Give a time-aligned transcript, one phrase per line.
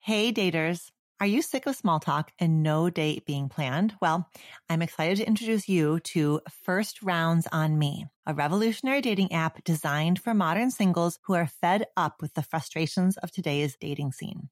[0.00, 0.90] Hey, daters.
[1.20, 3.96] Are you sick of small talk and no date being planned?
[4.00, 4.30] Well,
[4.68, 10.20] I'm excited to introduce you to First Rounds on Me, a revolutionary dating app designed
[10.20, 14.48] for modern singles who are fed up with the frustrations of today's dating scene.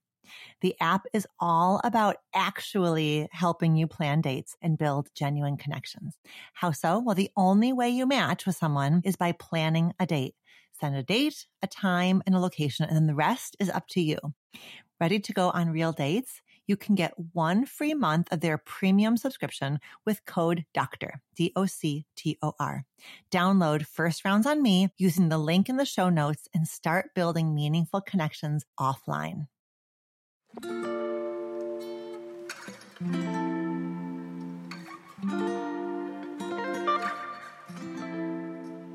[0.62, 6.18] The app is all about actually helping you plan dates and build genuine connections.
[6.54, 7.00] How so?
[7.00, 10.36] Well, the only way you match with someone is by planning a date.
[10.72, 14.00] Send a date, a time, and a location, and then the rest is up to
[14.02, 14.18] you.
[14.98, 16.40] Ready to go on real dates?
[16.66, 22.84] You can get one free month of their premium subscription with code DOCTOR, D-O-C-T-O-R.
[23.30, 27.54] Download First Rounds on Me using the link in the show notes and start building
[27.54, 29.48] meaningful connections offline.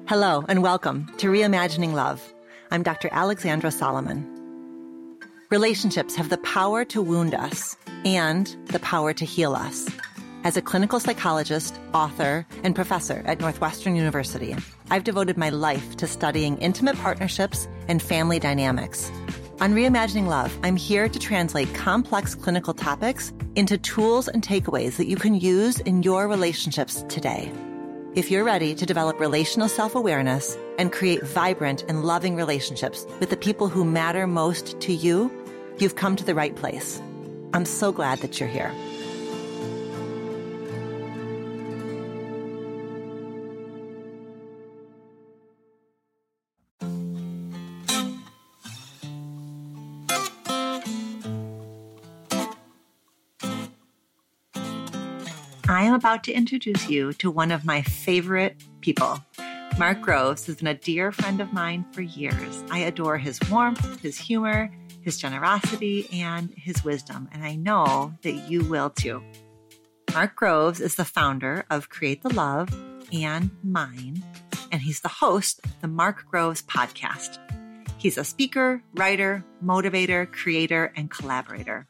[0.07, 2.33] Hello and welcome to Reimagining Love.
[2.71, 3.09] I'm Dr.
[3.11, 4.40] Alexandra Solomon.
[5.51, 9.85] Relationships have the power to wound us and the power to heal us.
[10.45, 14.55] As a clinical psychologist, author, and professor at Northwestern University,
[14.89, 19.11] I've devoted my life to studying intimate partnerships and family dynamics.
[19.59, 25.07] On Reimagining Love, I'm here to translate complex clinical topics into tools and takeaways that
[25.07, 27.51] you can use in your relationships today.
[28.13, 33.29] If you're ready to develop relational self awareness and create vibrant and loving relationships with
[33.29, 35.31] the people who matter most to you,
[35.81, 37.01] you've come to the right place.
[37.53, 38.71] I'm so glad that you're here.
[55.67, 59.19] I am about to introduce you to one of my favorite people.
[59.79, 62.63] Mark Groves has been a dear friend of mine for years.
[62.69, 64.69] I adore his warmth, his humor,
[65.01, 69.23] his generosity, and his wisdom, and I know that you will too.
[70.13, 72.69] Mark Groves is the founder of Create the Love
[73.13, 74.23] and Mine,
[74.71, 77.37] and he's the host of the Mark Groves podcast.
[77.97, 81.87] He's a speaker, writer, motivator, creator, and collaborator.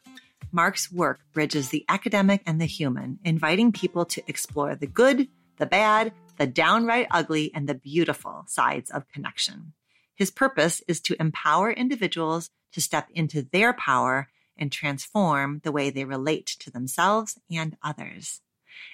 [0.52, 5.66] Mark's work bridges the academic and the human, inviting people to explore the good, the
[5.66, 9.72] bad, the downright ugly, and the beautiful sides of connection.
[10.22, 15.90] His purpose is to empower individuals to step into their power and transform the way
[15.90, 18.40] they relate to themselves and others.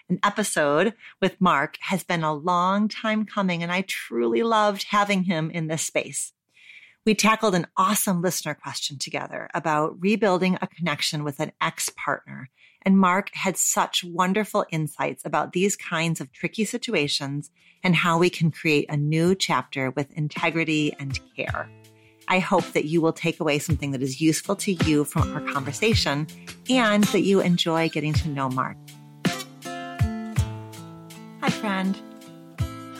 [0.09, 5.25] An episode with Mark has been a long time coming, and I truly loved having
[5.25, 6.33] him in this space.
[7.05, 12.49] We tackled an awesome listener question together about rebuilding a connection with an ex partner.
[12.89, 17.51] And Mark had such wonderful insights about these kinds of tricky situations
[17.83, 21.69] and how we can create a new chapter with integrity and care.
[22.29, 25.43] I hope that you will take away something that is useful to you from our
[25.53, 26.29] conversation
[26.71, 28.79] and that you enjoy getting to know Mark.
[29.67, 32.01] Hi, friend.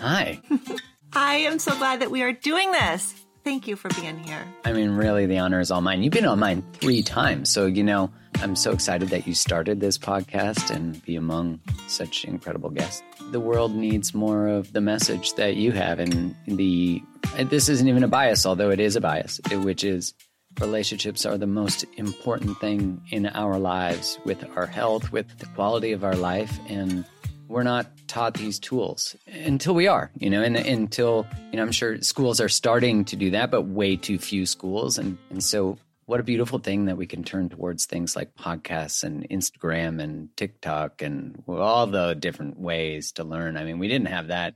[0.01, 0.39] Hi.
[1.15, 3.15] I am so glad that we are doing this.
[3.43, 4.45] Thank you for being here.
[4.67, 6.03] I mean, really, the honor is all mine.
[6.03, 7.49] You've been on mine three times.
[7.49, 12.25] So, you know, I'm so excited that you started this podcast and be among such
[12.25, 13.03] incredible guests.
[13.33, 15.99] The world needs more of the message that you have.
[15.99, 17.03] And the,
[17.37, 20.15] this isn't even a bias, although it is a bias, which is
[20.61, 25.91] relationships are the most important thing in our lives with our health, with the quality
[25.91, 26.61] of our life.
[26.69, 27.05] And
[27.49, 31.73] we're not taught these tools until we are, you know, and until, you know, I'm
[31.73, 34.97] sure schools are starting to do that, but way too few schools.
[34.97, 35.77] And, and so
[36.09, 40.35] what a beautiful thing that we can turn towards things like podcasts and Instagram and
[40.39, 43.59] TikTok and all the different ways to learn.
[43.59, 44.55] I mean, we didn't have that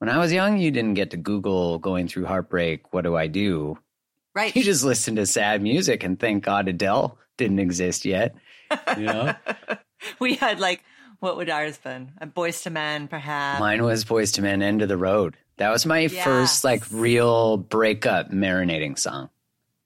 [0.00, 0.58] when I was young.
[0.58, 2.92] You didn't get to Google going through heartbreak.
[2.92, 3.78] What do I do?
[4.34, 4.54] Right.
[4.54, 8.34] You just listen to sad music and thank God Adele didn't exist yet.
[8.98, 9.34] You know,
[10.20, 10.84] we had like
[11.20, 12.12] what would ours been?
[12.20, 13.60] A Boyz II Men, perhaps.
[13.60, 15.38] Mine was Boyz II Men, End of the Road.
[15.56, 16.22] That was my yes.
[16.22, 19.30] first like real breakup marinating song.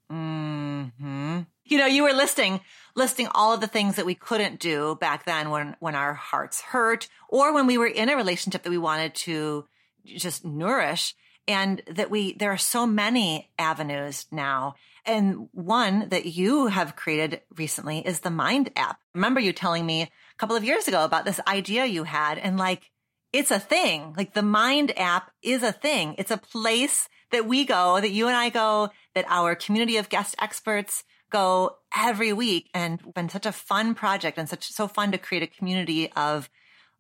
[0.08, 1.40] Hmm.
[1.64, 2.60] You know, you were listing
[2.94, 6.60] listing all of the things that we couldn't do back then when when our hearts
[6.60, 9.66] hurt, or when we were in a relationship that we wanted to
[10.04, 11.14] just nourish,
[11.48, 14.74] and that we there are so many avenues now.
[15.04, 18.98] And one that you have created recently is the Mind app.
[19.14, 22.58] Remember you telling me a couple of years ago about this idea you had and
[22.58, 22.90] like,
[23.32, 24.14] it's a thing.
[24.16, 26.16] Like the Mind app is a thing.
[26.18, 30.10] It's a place that we go, that you and I go, that our community of
[30.10, 35.10] guest experts go every week and been such a fun project and such so fun
[35.10, 36.50] to create a community of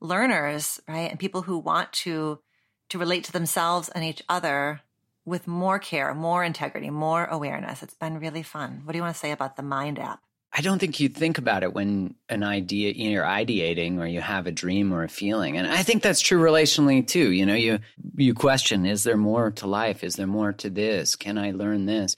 [0.00, 1.10] learners, right?
[1.10, 2.40] And people who want to
[2.88, 4.80] to relate to themselves and each other
[5.26, 7.82] with more care, more integrity, more awareness.
[7.82, 8.80] It's been really fun.
[8.84, 10.20] What do you want to say about the Mind app?
[10.56, 14.46] I don't think you think about it when an idea you're ideating or you have
[14.46, 15.58] a dream or a feeling.
[15.58, 17.30] And I think that's true relationally too.
[17.30, 17.80] You know, you
[18.16, 20.02] you question, is there more to life?
[20.02, 21.14] Is there more to this?
[21.14, 22.16] Can I learn this?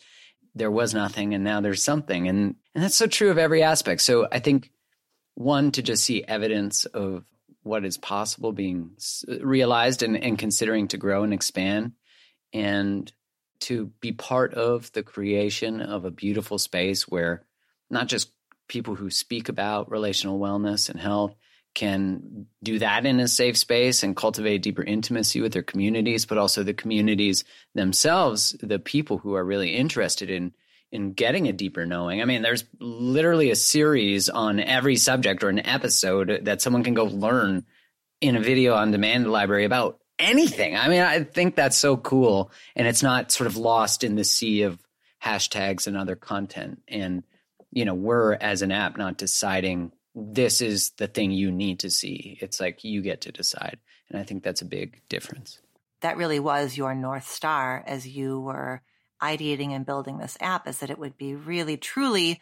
[0.54, 2.28] There was nothing and now there's something.
[2.28, 4.02] And and that's so true of every aspect.
[4.02, 4.70] So I think
[5.34, 7.24] one to just see evidence of
[7.64, 8.92] what is possible being
[9.40, 11.92] realized and, and considering to grow and expand
[12.52, 13.12] and
[13.60, 17.44] to be part of the creation of a beautiful space where
[17.90, 18.30] not just
[18.68, 21.34] people who speak about relational wellness and health
[21.74, 26.38] can do that in a safe space and cultivate deeper intimacy with their communities, but
[26.38, 27.44] also the communities
[27.74, 30.52] themselves, the people who are really interested in
[30.90, 32.22] in getting a deeper knowing.
[32.22, 36.94] I mean, there's literally a series on every subject or an episode that someone can
[36.94, 37.66] go learn
[38.22, 40.76] in a video on demand library about anything.
[40.76, 44.24] I mean, I think that's so cool and it's not sort of lost in the
[44.24, 44.82] sea of
[45.22, 46.82] hashtags and other content.
[46.88, 47.22] And
[47.70, 51.90] you know, we're as an app not deciding this is the thing you need to
[51.90, 52.38] see.
[52.40, 53.78] It's like you get to decide.
[54.08, 55.60] And I think that's a big difference.
[56.00, 58.82] That really was your North Star as you were
[59.22, 62.40] ideating and building this app is that it would be really truly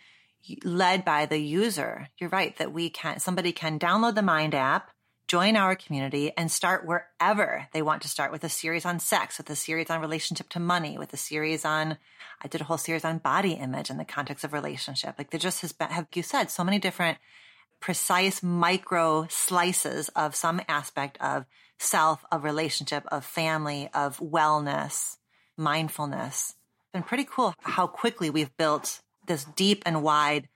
[0.62, 2.08] led by the user.
[2.18, 4.90] You're right that we can, somebody can download the Mind app,
[5.28, 9.38] join our community and start wherever they want to start with a series on sex,
[9.38, 11.98] with a series on relationship to money, with a series on
[12.42, 15.14] I did a whole series on body image in the context of relationship.
[15.16, 17.18] Like there just has been, have you said, so many different
[17.80, 21.46] precise micro slices of some aspect of
[21.78, 25.16] self, of relationship, of family, of wellness,
[25.56, 26.54] mindfulness.
[26.84, 30.48] It's been pretty cool how quickly we've built this deep and wide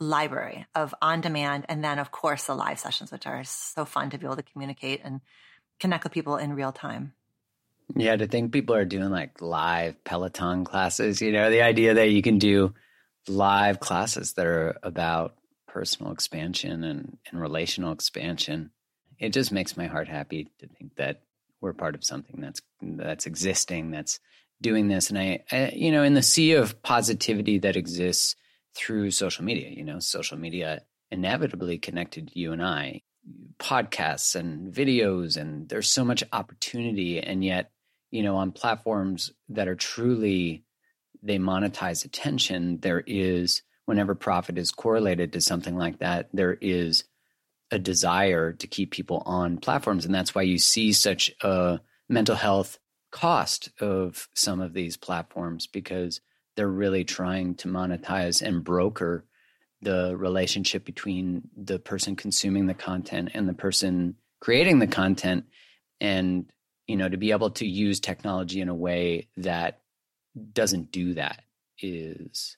[0.00, 1.66] library of on demand.
[1.68, 4.42] And then, of course, the live sessions, which are so fun to be able to
[4.42, 5.20] communicate and
[5.80, 7.12] connect with people in real time.
[7.94, 12.10] Yeah, to think people are doing like live Peloton classes, you know, the idea that
[12.10, 12.74] you can do
[13.28, 15.34] live classes that are about
[15.66, 18.70] personal expansion and, and relational expansion.
[19.18, 21.22] It just makes my heart happy to think that
[21.60, 24.18] we're part of something that's that's existing, that's
[24.60, 25.10] doing this.
[25.10, 28.36] And I, I you know, in the sea of positivity that exists
[28.74, 33.02] through social media, you know, social media inevitably connected you and I
[33.58, 37.70] podcasts and videos and there's so much opportunity and yet
[38.14, 40.62] you know, on platforms that are truly
[41.20, 47.04] they monetize attention, there is whenever profit is correlated to something like that, there is
[47.72, 50.04] a desire to keep people on platforms.
[50.04, 52.78] And that's why you see such a mental health
[53.10, 56.20] cost of some of these platforms because
[56.56, 59.24] they're really trying to monetize and broker
[59.82, 65.44] the relationship between the person consuming the content and the person creating the content.
[66.00, 66.46] And
[66.86, 69.80] you know to be able to use technology in a way that
[70.52, 71.42] doesn't do that
[71.78, 72.56] is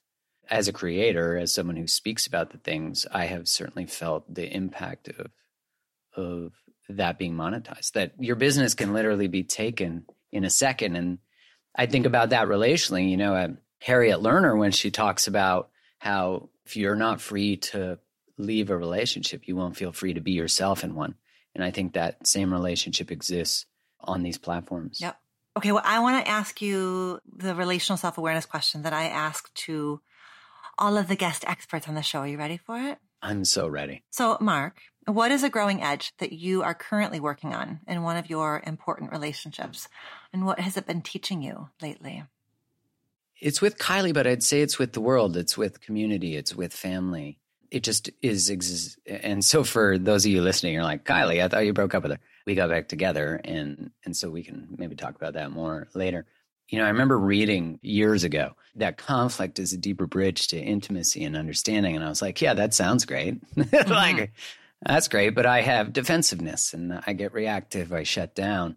[0.49, 4.55] as a creator as someone who speaks about the things i have certainly felt the
[4.55, 5.31] impact of
[6.17, 6.53] of
[6.89, 11.19] that being monetized that your business can literally be taken in a second and
[11.75, 16.77] i think about that relationally you know harriet lerner when she talks about how if
[16.77, 17.99] you're not free to
[18.39, 21.15] leave a relationship you won't feel free to be yourself in one
[21.55, 23.67] and i think that same relationship exists
[24.01, 25.01] on these platforms.
[25.01, 25.19] Yep.
[25.57, 29.53] Okay, well, I want to ask you the relational self awareness question that I ask
[29.55, 30.01] to
[30.79, 32.21] all of the guest experts on the show.
[32.21, 32.99] Are you ready for it?
[33.23, 34.03] I'm so ready.
[34.11, 38.19] So, Mark, what is a growing edge that you are currently working on in one
[38.19, 39.89] of your important relationships?
[40.33, 42.23] And what has it been teaching you lately?
[43.41, 46.73] It's with Kylie, but I'd say it's with the world, it's with community, it's with
[46.73, 47.39] family.
[47.71, 48.97] It just is.
[49.07, 52.05] And so, for those of you listening, you're like, Kylie, I thought you broke up
[52.05, 55.51] with her we got back together and and so we can maybe talk about that
[55.51, 56.25] more later
[56.69, 61.25] you know i remember reading years ago that conflict is a deeper bridge to intimacy
[61.25, 63.93] and understanding and i was like yeah that sounds great mm-hmm.
[63.93, 64.33] like
[64.83, 68.77] that's great but i have defensiveness and i get reactive i shut down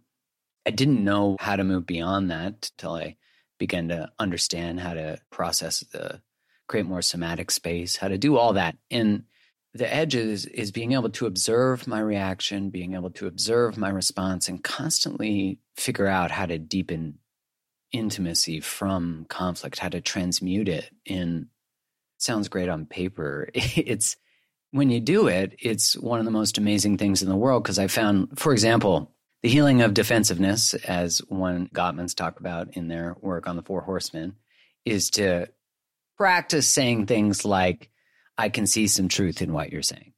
[0.65, 3.15] i didn't know how to move beyond that till i
[3.59, 6.21] began to understand how to process the
[6.67, 9.23] create more somatic space how to do all that and
[9.73, 14.49] the edges is being able to observe my reaction, being able to observe my response,
[14.49, 17.19] and constantly figure out how to deepen
[17.91, 21.47] intimacy from conflict, how to transmute it in
[22.17, 23.49] sounds great on paper.
[23.55, 24.17] It's
[24.71, 27.79] when you do it, it's one of the most amazing things in the world because
[27.79, 33.15] I found, for example, the healing of defensiveness, as one Gottman's talk about in their
[33.21, 34.35] work on the Four Horsemen,
[34.85, 35.47] is to
[36.17, 37.89] practice saying things like,
[38.37, 40.13] I can see some truth in what you're saying.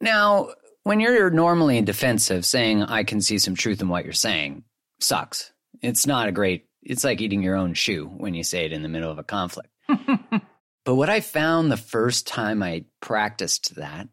[0.00, 0.50] Now,
[0.82, 4.64] when you're normally defensive, saying I can see some truth in what you're saying
[5.00, 5.52] sucks.
[5.82, 8.82] It's not a great, it's like eating your own shoe when you say it in
[8.82, 9.70] the middle of a conflict.
[10.84, 14.08] But what I found the first time I practiced that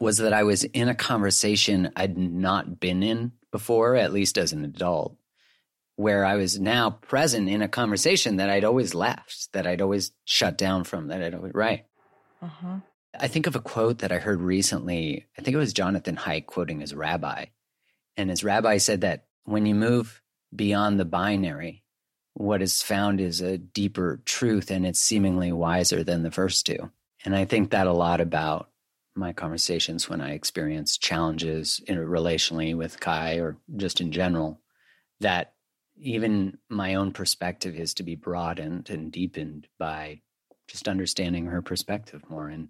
[0.00, 4.52] was that I was in a conversation I'd not been in before, at least as
[4.52, 5.16] an adult,
[5.96, 10.12] where I was now present in a conversation that I'd always left, that I'd always
[10.24, 11.84] shut down from, that I'd always, right.
[12.40, 12.78] Uh-huh.
[13.18, 15.26] I think of a quote that I heard recently.
[15.38, 17.46] I think it was Jonathan Haidt quoting his rabbi.
[18.16, 20.22] And his rabbi said that when you move
[20.54, 21.84] beyond the binary,
[22.34, 26.90] what is found is a deeper truth and it's seemingly wiser than the first two.
[27.24, 28.69] And I think that a lot about
[29.20, 34.60] my conversations when I experience challenges relationally with Kai or just in general,
[35.20, 35.52] that
[36.00, 40.22] even my own perspective is to be broadened and deepened by
[40.66, 42.48] just understanding her perspective more.
[42.48, 42.68] And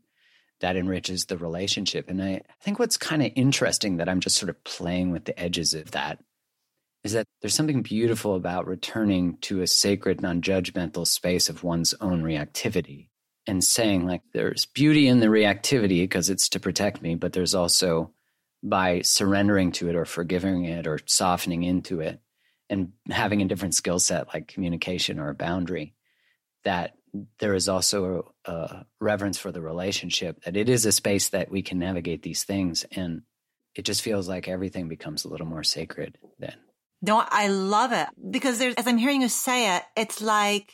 [0.61, 2.11] that enriches the relationship.
[2.11, 5.25] And I, I think what's kind of interesting that I'm just sort of playing with
[5.25, 6.19] the edges of that
[7.05, 11.95] is that there's something beautiful about returning to a sacred, non judgmental space of one's
[12.01, 13.10] own reactivity
[13.47, 17.55] and saying, like, there's beauty in the reactivity because it's to protect me, but there's
[17.55, 18.13] also
[18.63, 22.21] by surrendering to it or forgiving it or softening into it
[22.69, 25.95] and having a different skill set like communication or a boundary
[26.65, 26.95] that
[27.39, 31.51] there is also a, a, reverence for the relationship that it is a space that
[31.51, 33.23] we can navigate these things and
[33.75, 36.55] it just feels like everything becomes a little more sacred then.
[37.03, 40.71] No i love it because there's as i'm hearing you say it it's like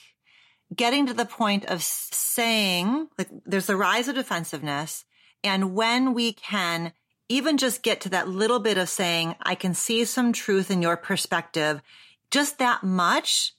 [0.75, 5.04] getting to the point of saying like there's a rise of defensiveness
[5.44, 6.92] and when we can
[7.28, 10.82] even just get to that little bit of saying i can see some truth in
[10.82, 11.80] your perspective
[12.30, 13.52] just that much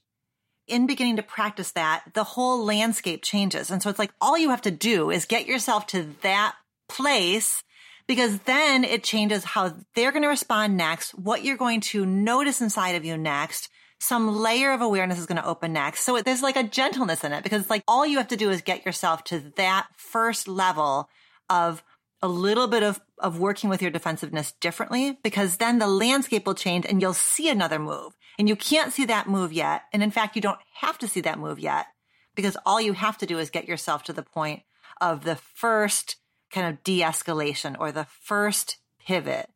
[0.68, 3.72] in beginning to practice that, the whole landscape changes.
[3.72, 6.56] And so it's like all you have to do is get yourself to that
[6.90, 7.64] place
[8.06, 12.62] because then it changes how they're going to respond next, what you're going to notice
[12.62, 13.70] inside of you next.
[14.00, 16.02] Some layer of awareness is going to open next.
[16.02, 18.50] So there's like a gentleness in it because it's like all you have to do
[18.50, 21.10] is get yourself to that first level
[21.50, 21.84] of
[22.22, 26.56] a little bit of, of working with your defensiveness differently because then the landscape will
[26.56, 29.84] change and you'll see another move and you can't see that move yet.
[29.94, 31.88] And in fact, you don't have to see that move yet
[32.36, 34.64] because all you have to do is get yourself to the point
[35.02, 36.18] of the first
[36.52, 39.50] kind of de-escalation or the first pivot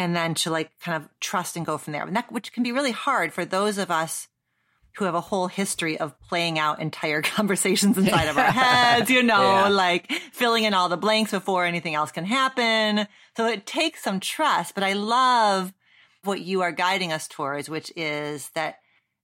[0.00, 2.06] and then to like kind of trust and go from there.
[2.06, 4.28] And that, which can be really hard for those of us
[4.96, 9.22] who have a whole history of playing out entire conversations inside of our heads, you
[9.22, 9.68] know, yeah.
[9.68, 13.06] like filling in all the blanks before anything else can happen.
[13.36, 15.72] So it takes some trust, but I love
[16.24, 18.76] what you are guiding us towards, which is that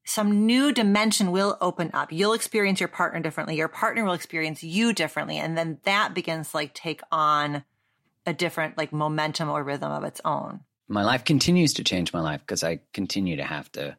[0.05, 2.13] some new dimension will open up.
[2.13, 3.57] You'll experience your partner differently.
[3.57, 5.39] Your partner will experience you differently.
[5.39, 7.65] And then that begins to like take on
[8.27, 10.61] a different like momentum or rhythm of its own.
[10.89, 13.97] My life continues to change my life because I continue to have to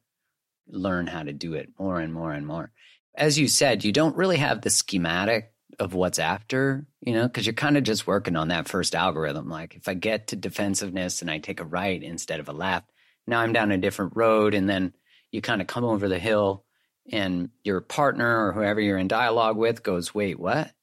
[0.68, 2.72] learn how to do it more and more and more.
[3.16, 7.46] As you said, you don't really have the schematic of what's after, you know, because
[7.46, 9.50] you're kind of just working on that first algorithm.
[9.50, 12.90] Like if I get to defensiveness and I take a right instead of a left,
[13.26, 14.54] now I'm down a different road.
[14.54, 14.94] And then
[15.32, 16.64] you kind of come over the hill
[17.12, 20.72] and your partner or whoever you're in dialogue with goes, wait, what?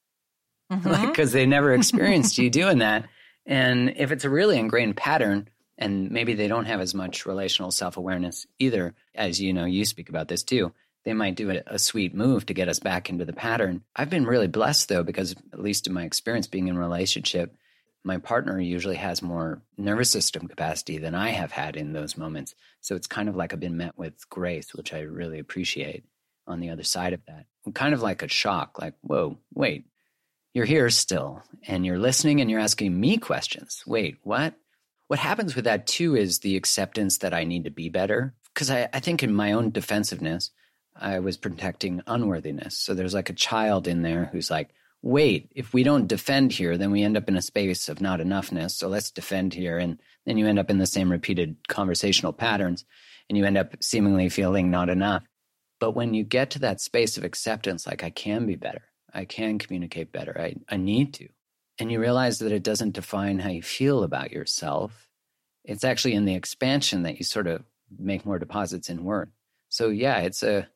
[0.71, 0.89] Mm-hmm.
[0.89, 3.07] like, because they never experienced you doing that.
[3.45, 7.71] And if it's a really ingrained pattern, and maybe they don't have as much relational
[7.71, 10.73] self awareness either, as you know, you speak about this too.
[11.03, 13.83] They might do a, a, sweet move to get us back into the pattern.
[13.95, 17.55] I've been really blessed though, because at least in my experience being in relationship,
[18.03, 22.55] my partner usually has more nervous system capacity than I have had in those moments.
[22.81, 26.05] So it's kind of like I've been met with grace, which I really appreciate
[26.47, 27.45] on the other side of that.
[27.65, 29.85] I'm kind of like a shock, like, whoa, wait,
[30.53, 33.83] you're here still and you're listening and you're asking me questions.
[33.85, 34.53] Wait, what?
[35.07, 38.33] What happens with that too is the acceptance that I need to be better.
[38.53, 40.51] Because I, I think in my own defensiveness,
[40.95, 42.77] I was protecting unworthiness.
[42.77, 44.69] So there's like a child in there who's like,
[45.01, 48.19] wait, if we don't defend here, then we end up in a space of not
[48.19, 48.71] enoughness.
[48.71, 49.77] So let's defend here.
[49.77, 52.85] And then you end up in the same repeated conversational patterns
[53.29, 55.23] and you end up seemingly feeling not enough.
[55.79, 58.83] But when you get to that space of acceptance, like I can be better,
[59.13, 61.27] I can communicate better, I, I need to
[61.79, 62.03] and you mm-hmm.
[62.03, 65.07] realize that it doesn't define how you feel about yourself.
[65.63, 67.63] It's actually in the expansion that you sort of
[67.97, 69.29] make more deposits in worth.
[69.69, 70.67] So yeah, it's a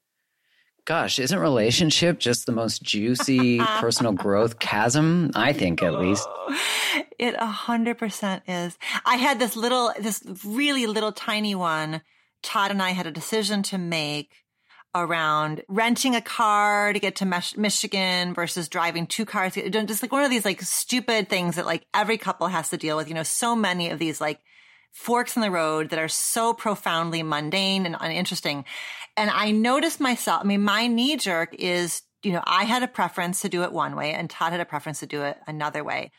[0.86, 5.30] gosh, isn't relationship just the most juicy personal growth chasm?
[5.36, 6.28] I think at least.
[7.20, 8.78] It a hundred percent is.
[9.06, 12.02] I had this little, this really little tiny one.
[12.42, 14.32] Todd and I had a decision to make
[14.96, 19.54] around renting a car to get to Mich- Michigan versus driving two cars.
[19.56, 22.98] Just like one of these like stupid things that like every couple has to deal
[22.98, 23.08] with.
[23.08, 24.40] You know, so many of these like
[24.92, 28.66] forks in the road that are so profoundly mundane and uninteresting.
[29.16, 32.88] And I noticed myself, I mean, my knee jerk is you know, I had a
[32.88, 35.84] preference to do it one way and Todd had a preference to do it another
[35.84, 36.12] way.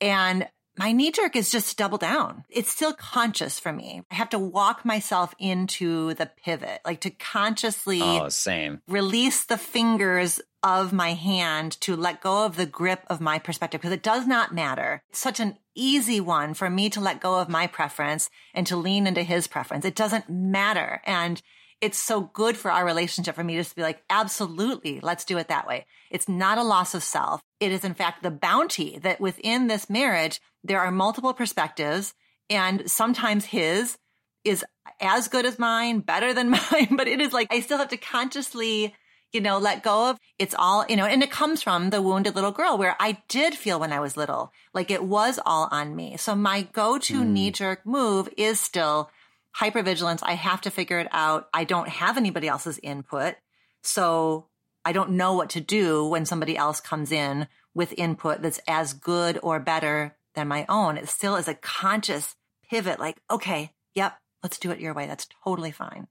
[0.00, 0.46] And
[0.80, 2.42] my knee jerk is just double down.
[2.48, 4.02] It's still conscious for me.
[4.10, 8.80] I have to walk myself into the pivot, like to consciously oh, same.
[8.88, 13.82] release the fingers of my hand to let go of the grip of my perspective
[13.82, 15.02] because it does not matter.
[15.10, 18.76] It's such an easy one for me to let go of my preference and to
[18.76, 19.84] lean into his preference.
[19.84, 21.02] It doesn't matter.
[21.04, 21.42] And
[21.80, 25.38] it's so good for our relationship for me just to be like, absolutely, let's do
[25.38, 25.86] it that way.
[26.10, 27.40] It's not a loss of self.
[27.58, 32.14] It is in fact the bounty that within this marriage, there are multiple perspectives
[32.50, 33.96] and sometimes his
[34.44, 34.64] is
[35.00, 37.96] as good as mine, better than mine, but it is like, I still have to
[37.96, 38.94] consciously,
[39.32, 42.34] you know, let go of it's all, you know, and it comes from the wounded
[42.34, 45.96] little girl where I did feel when I was little, like it was all on
[45.96, 46.16] me.
[46.18, 47.26] So my go-to mm.
[47.26, 49.10] knee jerk move is still
[49.58, 50.20] hypervigilance.
[50.22, 51.48] I have to figure it out.
[51.52, 53.34] I don't have anybody else's input.
[53.82, 54.48] So
[54.84, 58.92] I don't know what to do when somebody else comes in with input that's as
[58.92, 60.96] good or better than my own.
[60.96, 62.36] It still is a conscious
[62.68, 65.06] pivot like, okay, yep, let's do it your way.
[65.06, 66.06] That's totally fine.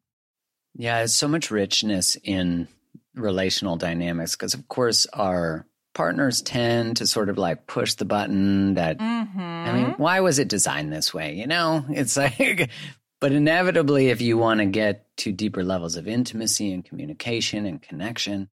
[0.76, 2.68] Yeah, there's so much richness in
[3.16, 8.76] relational dynamics because, of course, our partners tend to sort of like push the button
[8.76, 9.40] that, mm-hmm.
[9.40, 11.34] I mean, why was it designed this way?
[11.34, 12.70] You know, it's like
[13.20, 17.82] but inevitably, if you want to get to deeper levels of intimacy and communication and
[17.82, 18.50] connection,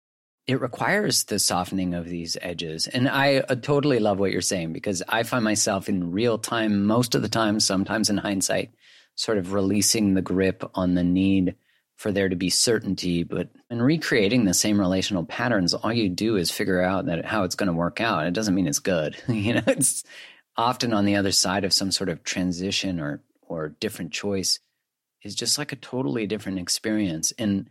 [0.46, 2.86] it requires the softening of these edges.
[2.86, 6.86] And I uh, totally love what you're saying because I find myself in real time,
[6.86, 8.74] most of the time, sometimes in hindsight,
[9.16, 11.56] sort of releasing the grip on the need
[11.96, 13.22] for there to be certainty.
[13.22, 17.44] But in recreating the same relational patterns, all you do is figure out that how
[17.44, 18.26] it's going to work out.
[18.26, 19.16] It doesn't mean it's good.
[19.28, 20.04] you know, it's
[20.56, 23.22] often on the other side of some sort of transition or
[23.54, 24.60] or different choice
[25.22, 27.32] is just like a totally different experience.
[27.38, 27.70] And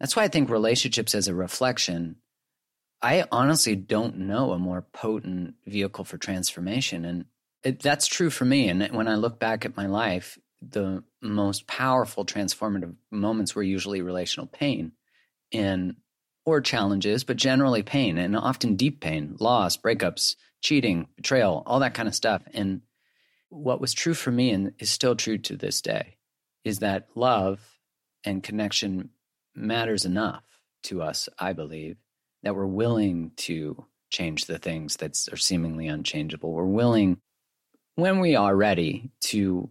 [0.00, 2.16] that's why I think relationships as a reflection,
[3.00, 7.04] I honestly don't know a more potent vehicle for transformation.
[7.04, 7.24] And
[7.62, 8.68] it, that's true for me.
[8.68, 14.02] And when I look back at my life, the most powerful transformative moments were usually
[14.02, 14.92] relational pain
[15.52, 15.96] and
[16.44, 21.94] or challenges, but generally pain and often deep pain, loss, breakups, cheating, betrayal, all that
[21.94, 22.42] kind of stuff.
[22.54, 22.80] And
[23.50, 26.16] what was true for me and is still true to this day
[26.64, 27.60] is that love
[28.24, 29.10] and connection
[29.54, 30.44] matters enough
[30.84, 31.96] to us, I believe,
[32.42, 36.52] that we're willing to change the things that are seemingly unchangeable.
[36.52, 37.18] We're willing,
[37.96, 39.70] when we are ready, to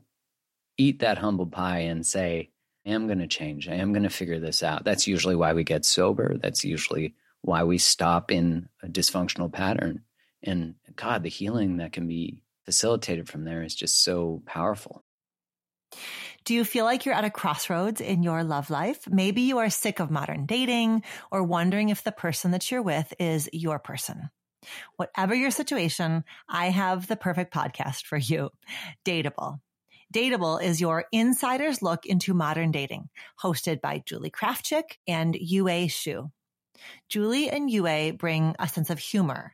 [0.78, 2.52] eat that humble pie and say,
[2.86, 3.68] I am going to change.
[3.68, 4.86] I am going to figure this out.
[4.86, 6.38] That's usually why we get sober.
[6.38, 10.02] That's usually why we stop in a dysfunctional pattern.
[10.44, 15.02] And God, the healing that can be facilitated from there is just so powerful.
[16.44, 19.08] Do you feel like you're at a crossroads in your love life?
[19.10, 23.14] Maybe you are sick of modern dating or wondering if the person that you're with
[23.20, 24.30] is your person.
[24.98, 28.50] Whatever your situation, I have the perfect podcast for you.
[29.06, 29.60] Dateable.
[30.14, 33.08] Dateable is your insider's look into modern dating,
[33.42, 36.32] hosted by Julie Krafchick and Yue Shu.
[37.08, 39.54] Julie and Yue bring a sense of humor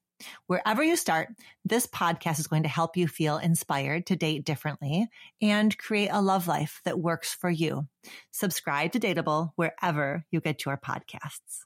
[0.47, 1.29] Wherever you start,
[1.65, 5.07] this podcast is going to help you feel inspired to date differently
[5.41, 7.87] and create a love life that works for you.
[8.31, 11.65] Subscribe to Dateable wherever you get your podcasts.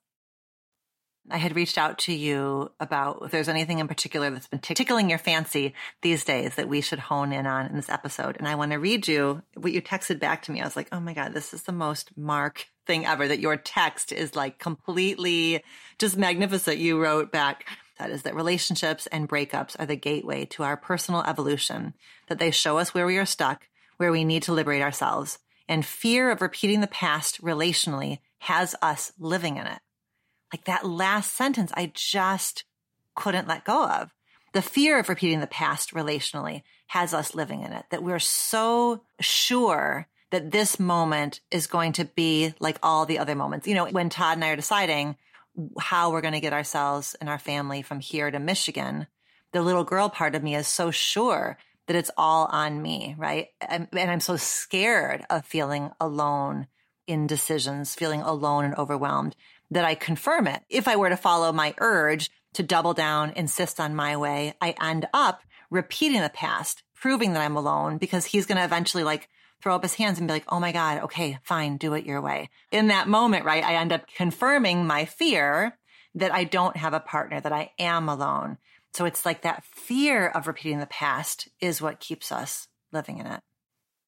[1.29, 5.09] I had reached out to you about if there's anything in particular that's been tickling
[5.09, 8.37] your fancy these days that we should hone in on in this episode.
[8.37, 10.61] And I want to read you what you texted back to me.
[10.61, 13.57] I was like, oh my God, this is the most Mark thing ever that your
[13.57, 15.63] text is like completely
[15.97, 16.77] just magnificent.
[16.77, 17.65] You wrote back,
[17.97, 21.93] that is that relationships and breakups are the gateway to our personal evolution,
[22.27, 25.39] that they show us where we are stuck, where we need to liberate ourselves.
[25.67, 29.79] And fear of repeating the past relationally has us living in it.
[30.53, 32.65] Like that last sentence, I just
[33.15, 34.13] couldn't let go of.
[34.53, 39.01] The fear of repeating the past relationally has us living in it, that we're so
[39.19, 43.67] sure that this moment is going to be like all the other moments.
[43.67, 45.17] You know, when Todd and I are deciding,
[45.79, 49.07] how we're going to get ourselves and our family from here to Michigan,
[49.51, 53.49] the little girl part of me is so sure that it's all on me, right?
[53.61, 56.67] And, I'm so scared of feeling alone
[57.07, 59.35] in decisions, feeling alone and overwhelmed
[59.71, 60.63] that I confirm it.
[60.69, 64.75] If I were to follow my urge to double down, insist on my way, I
[64.81, 69.29] end up repeating the past, proving that I'm alone because he's going to eventually like
[69.65, 72.21] throw up his hands and be like, Oh my God, okay, fine, do it your
[72.21, 72.49] way.
[72.71, 75.75] In that moment, right, I end up confirming my fear
[76.13, 78.59] that I don't have a partner, that I am alone.
[78.93, 83.25] So it's like that fear of repeating the past is what keeps us living in
[83.25, 83.41] it.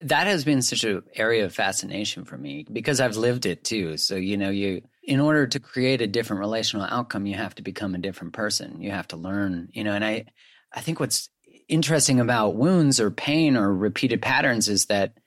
[0.01, 3.97] That has been such an area of fascination for me because I've lived it too.
[3.97, 7.63] So, you know, you, in order to create a different relational outcome, you have to
[7.63, 8.79] become a different person.
[8.79, 10.25] You have to learn, you know, and I,
[10.71, 11.29] I think what's
[11.67, 15.17] interesting about wounds or pain or repeated patterns is that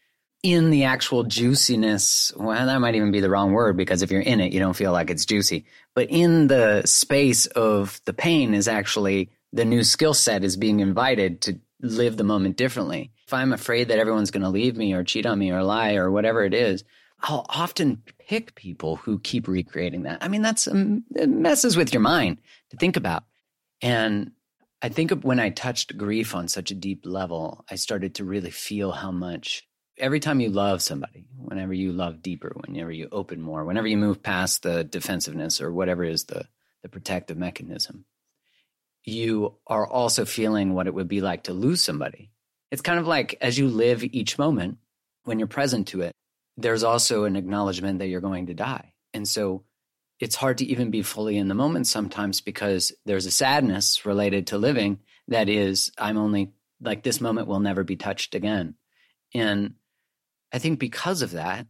[0.43, 4.21] in the actual juiciness, well, that might even be the wrong word because if you're
[4.21, 5.67] in it, you don't feel like it's juicy.
[5.95, 10.81] But in the space of the pain is actually the new skill set is being
[10.81, 13.11] invited to live the moment differently.
[13.27, 15.95] If I'm afraid that everyone's going to leave me or cheat on me or lie
[15.95, 16.85] or whatever it is,
[17.23, 20.19] I'll often pick people who keep recreating that.
[20.23, 22.39] I mean, that's um, it messes with your mind
[22.71, 23.25] to think about.
[23.83, 24.33] And
[24.81, 28.51] I think when I touched grief on such a deep level, I started to really
[28.51, 29.67] feel how much
[30.01, 33.97] every time you love somebody, whenever you love deeper, whenever you open more, whenever you
[33.97, 36.47] move past the defensiveness or whatever is the,
[36.83, 38.05] the protective mechanism,
[39.05, 42.31] you are also feeling what it would be like to lose somebody.
[42.71, 44.79] It's kind of like as you live each moment,
[45.25, 46.13] when you're present to it,
[46.57, 48.93] there's also an acknowledgement that you're going to die.
[49.13, 49.65] And so
[50.19, 54.49] it's hard to even be fully in the moment sometimes because there's a sadness related
[54.49, 58.75] to living that is, I'm only like this moment will never be touched again.
[59.35, 59.75] And
[60.53, 61.67] I think because of that,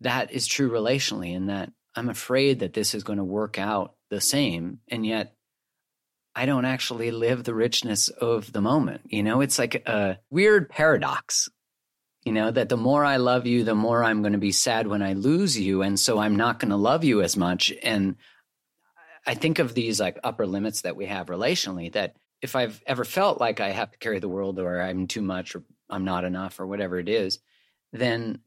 [0.00, 3.94] that is true relationally, in that I'm afraid that this is going to work out
[4.10, 4.80] the same.
[4.88, 5.34] And yet
[6.34, 9.02] I don't actually live the richness of the moment.
[9.06, 11.48] You know, it's like a weird paradox,
[12.24, 14.86] you know, that the more I love you, the more I'm going to be sad
[14.86, 15.80] when I lose you.
[15.80, 17.72] And so I'm not going to love you as much.
[17.82, 18.16] And
[19.26, 23.04] I think of these like upper limits that we have relationally that if I've ever
[23.04, 26.24] felt like I have to carry the world or I'm too much or I'm not
[26.24, 27.38] enough or whatever it is,
[27.92, 28.40] then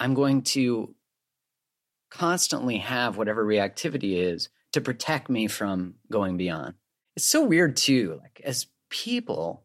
[0.00, 0.94] I'm going to
[2.10, 6.74] constantly have whatever reactivity is to protect me from going beyond.
[7.16, 8.18] It's so weird too.
[8.22, 9.64] Like as people,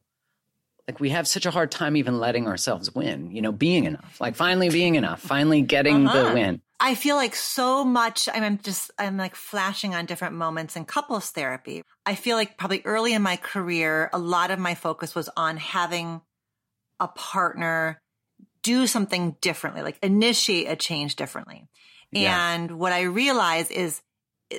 [0.88, 4.20] like we have such a hard time even letting ourselves win, you know, being enough,
[4.20, 6.30] like finally being enough, finally getting uh-huh.
[6.30, 6.62] the win.
[6.80, 11.30] I feel like so much, I'm just, I'm like flashing on different moments in couples
[11.30, 11.84] therapy.
[12.06, 15.56] I feel like probably early in my career, a lot of my focus was on
[15.56, 16.22] having
[17.00, 18.02] a partner
[18.64, 21.68] do something differently, like initiate a change differently.
[22.12, 22.54] Yeah.
[22.54, 24.02] And what I realize is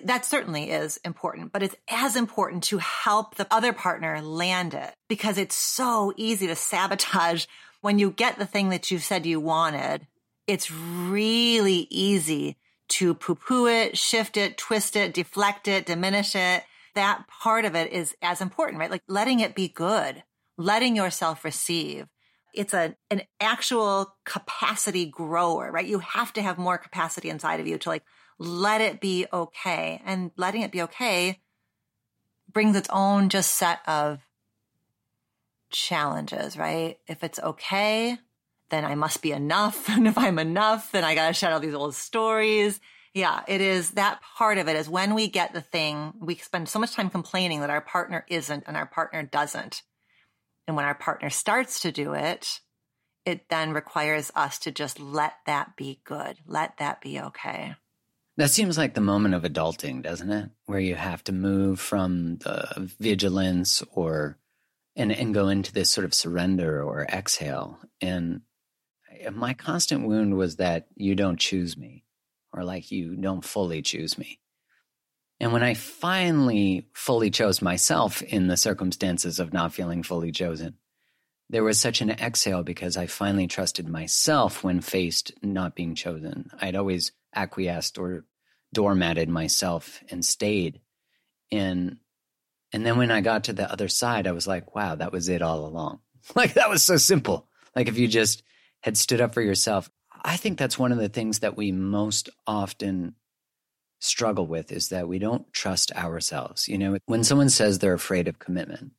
[0.05, 4.95] that certainly is important, but it's as important to help the other partner land it
[5.09, 7.47] because it's so easy to sabotage
[7.81, 10.07] when you get the thing that you said you wanted.
[10.47, 12.57] It's really easy
[12.89, 16.65] to poo poo it, shift it, twist it, deflect it, diminish it.
[16.95, 18.91] That part of it is as important, right?
[18.91, 20.23] Like letting it be good,
[20.57, 22.07] letting yourself receive
[22.55, 25.87] it's a an actual capacity grower, right?
[25.87, 28.05] You have to have more capacity inside of you to like
[28.39, 30.01] let it be okay.
[30.05, 31.41] And letting it be okay
[32.53, 34.21] brings its own just set of
[35.71, 36.99] challenges, right?
[37.07, 38.19] If it's okay,
[38.71, 39.89] then I must be enough.
[39.95, 42.81] And if I'm enough, then I got to shed all these old stories.
[43.13, 46.69] Yeah, it is that part of it is when we get the thing, we spend
[46.69, 49.83] so much time complaining that our partner isn't and our partner doesn't.
[50.67, 52.61] And when our partner starts to do it,
[53.25, 56.39] it then requires us to just let that be good.
[56.47, 57.77] Let that be okay.
[58.37, 60.51] That seems like the moment of adulting, doesn't it?
[60.67, 64.39] Where you have to move from the vigilance or
[64.97, 67.79] and and go into this sort of surrender or exhale.
[68.01, 68.43] And
[69.33, 72.05] my constant wound was that you don't choose me
[72.53, 74.41] or like you don't fully choose me.
[75.45, 80.77] And when I finally fully chose myself in the circumstances of not feeling fully chosen,
[81.51, 86.51] there was such an exhale because I finally trusted myself when faced not being chosen.
[86.63, 88.25] I'd always acquiesced or
[88.75, 90.81] doormatted myself and stayed.
[91.53, 91.99] And
[92.73, 95.29] and then when I got to the other side, I was like, wow, that was
[95.29, 96.01] it all along.
[96.35, 97.49] Like that was so simple.
[97.77, 98.43] Like if you just
[98.81, 99.91] had stood up for yourself.
[100.25, 103.15] I think that's one of the things that we most often
[104.05, 106.69] struggle with is that we don't trust ourselves.
[106.69, 108.93] You know, when someone says they're afraid of commitment,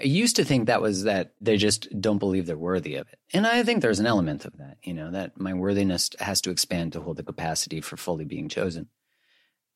[0.00, 3.18] I used to think that was that they just don't believe they're worthy of it.
[3.32, 6.50] And I think there's an element of that, you know, that my worthiness has to
[6.50, 8.88] expand to hold the capacity for fully being chosen.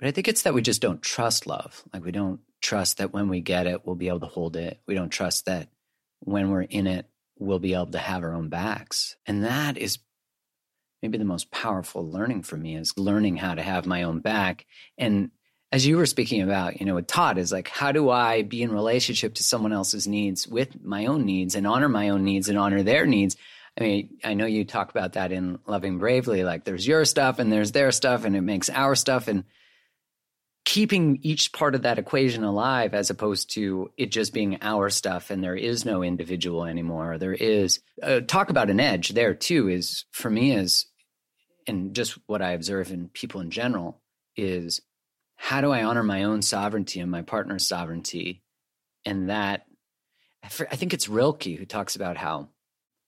[0.00, 1.84] But I think it's that we just don't trust love.
[1.92, 4.80] Like we don't trust that when we get it, we'll be able to hold it.
[4.86, 5.68] We don't trust that
[6.20, 9.16] when we're in it, we'll be able to have our own backs.
[9.26, 9.98] And that is
[11.06, 14.66] maybe the most powerful learning for me is learning how to have my own back
[14.98, 15.30] and
[15.72, 18.62] as you were speaking about, you know, with Todd is like, how do I be
[18.62, 22.48] in relationship to someone else's needs with my own needs and honor my own needs
[22.48, 23.36] and honor their needs?
[23.78, 27.40] I mean, I know you talk about that in Loving Bravely, like there's your stuff
[27.40, 29.44] and there's their stuff and it makes our stuff and
[30.64, 35.30] keeping each part of that equation alive as opposed to it just being our stuff
[35.30, 37.18] and there is no individual anymore.
[37.18, 40.86] There is uh, talk about an edge there too is for me is
[41.66, 44.00] and just what I observe in people in general
[44.36, 44.80] is
[45.36, 48.42] how do I honor my own sovereignty and my partner's sovereignty?
[49.04, 49.66] And that,
[50.42, 52.48] I think it's Rilke who talks about how,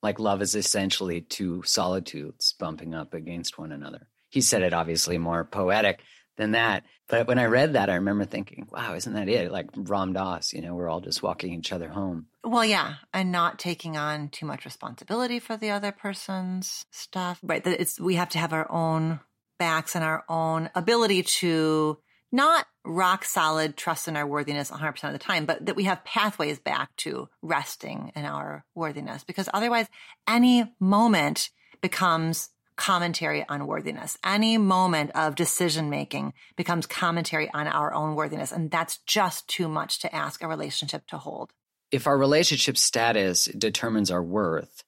[0.02, 4.08] like, love is essentially two solitudes bumping up against one another.
[4.28, 6.00] He said it obviously more poetic
[6.38, 6.84] than that.
[7.08, 9.52] But when I read that, I remember thinking, wow, isn't that it?
[9.52, 12.26] Like Ram Dass, you know, we're all just walking each other home.
[12.42, 12.94] Well, yeah.
[13.12, 17.38] And not taking on too much responsibility for the other person's stuff.
[17.42, 17.66] Right.
[17.66, 19.20] It's, we have to have our own
[19.58, 21.98] backs and our own ability to
[22.30, 26.04] not rock solid trust in our worthiness 100% of the time, but that we have
[26.04, 29.86] pathways back to resting in our worthiness because otherwise
[30.26, 34.16] any moment becomes commentary on worthiness.
[34.24, 38.52] Any moment of decision making becomes commentary on our own worthiness.
[38.52, 41.52] And that's just too much to ask a relationship to hold.
[41.90, 44.84] If our relationship status determines our worth,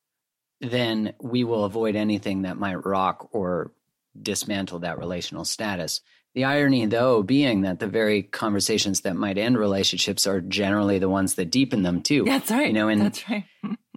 [0.60, 3.72] then we will avoid anything that might rock or
[4.20, 6.00] dismantle that relational status.
[6.34, 11.08] The irony, though, being that the very conversations that might end relationships are generally the
[11.08, 12.24] ones that deepen them too.
[12.24, 12.68] That's right.
[12.68, 13.44] You know, and that's right.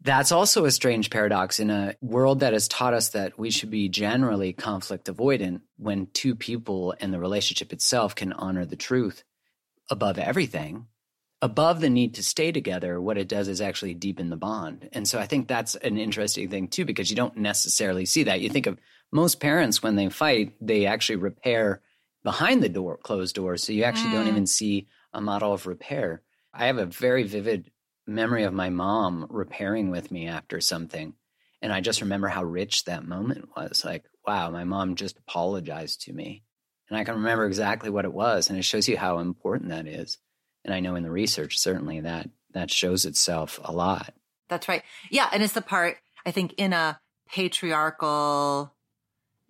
[0.00, 3.70] that's also a strange paradox in a world that has taught us that we should
[3.70, 9.24] be generally conflict avoidant when two people and the relationship itself can honor the truth
[9.90, 10.86] above everything.
[11.40, 14.88] Above the need to stay together, what it does is actually deepen the bond.
[14.92, 18.40] And so I think that's an interesting thing too, because you don't necessarily see that.
[18.40, 18.78] You think of
[19.12, 21.80] most parents when they fight, they actually repair
[22.24, 23.62] behind the door, closed doors.
[23.62, 24.14] So you actually mm.
[24.14, 26.22] don't even see a model of repair.
[26.52, 27.70] I have a very vivid
[28.08, 31.14] memory of my mom repairing with me after something.
[31.60, 33.84] And I just remember how rich that moment was.
[33.84, 36.44] Like, wow, my mom just apologized to me.
[36.88, 38.48] And I can remember exactly what it was.
[38.48, 40.18] And it shows you how important that is.
[40.64, 44.14] And I know in the research, certainly that that shows itself a lot.
[44.48, 44.82] That's right.
[45.10, 45.28] Yeah.
[45.32, 48.74] And it's the part, I think, in a patriarchal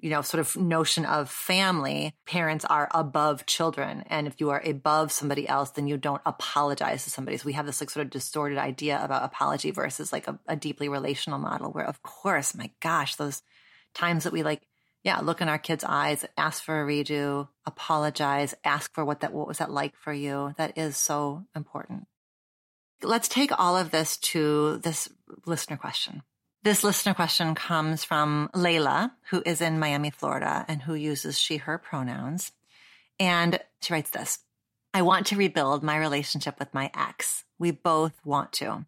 [0.00, 4.04] you know, sort of notion of family, parents are above children.
[4.06, 7.36] And if you are above somebody else, then you don't apologize to somebody.
[7.36, 10.54] So we have this like sort of distorted idea about apology versus like a, a
[10.54, 13.42] deeply relational model where of course, my gosh, those
[13.94, 14.62] times that we like,
[15.02, 19.32] yeah, look in our kids' eyes, ask for a redo, apologize, ask for what that,
[19.32, 20.54] what was that like for you?
[20.58, 22.06] That is so important.
[23.02, 25.08] Let's take all of this to this
[25.46, 26.22] listener question.
[26.64, 31.58] This listener question comes from Layla, who is in Miami, Florida, and who uses she,
[31.58, 32.50] her pronouns.
[33.20, 34.40] And she writes this
[34.92, 37.44] I want to rebuild my relationship with my ex.
[37.60, 38.86] We both want to.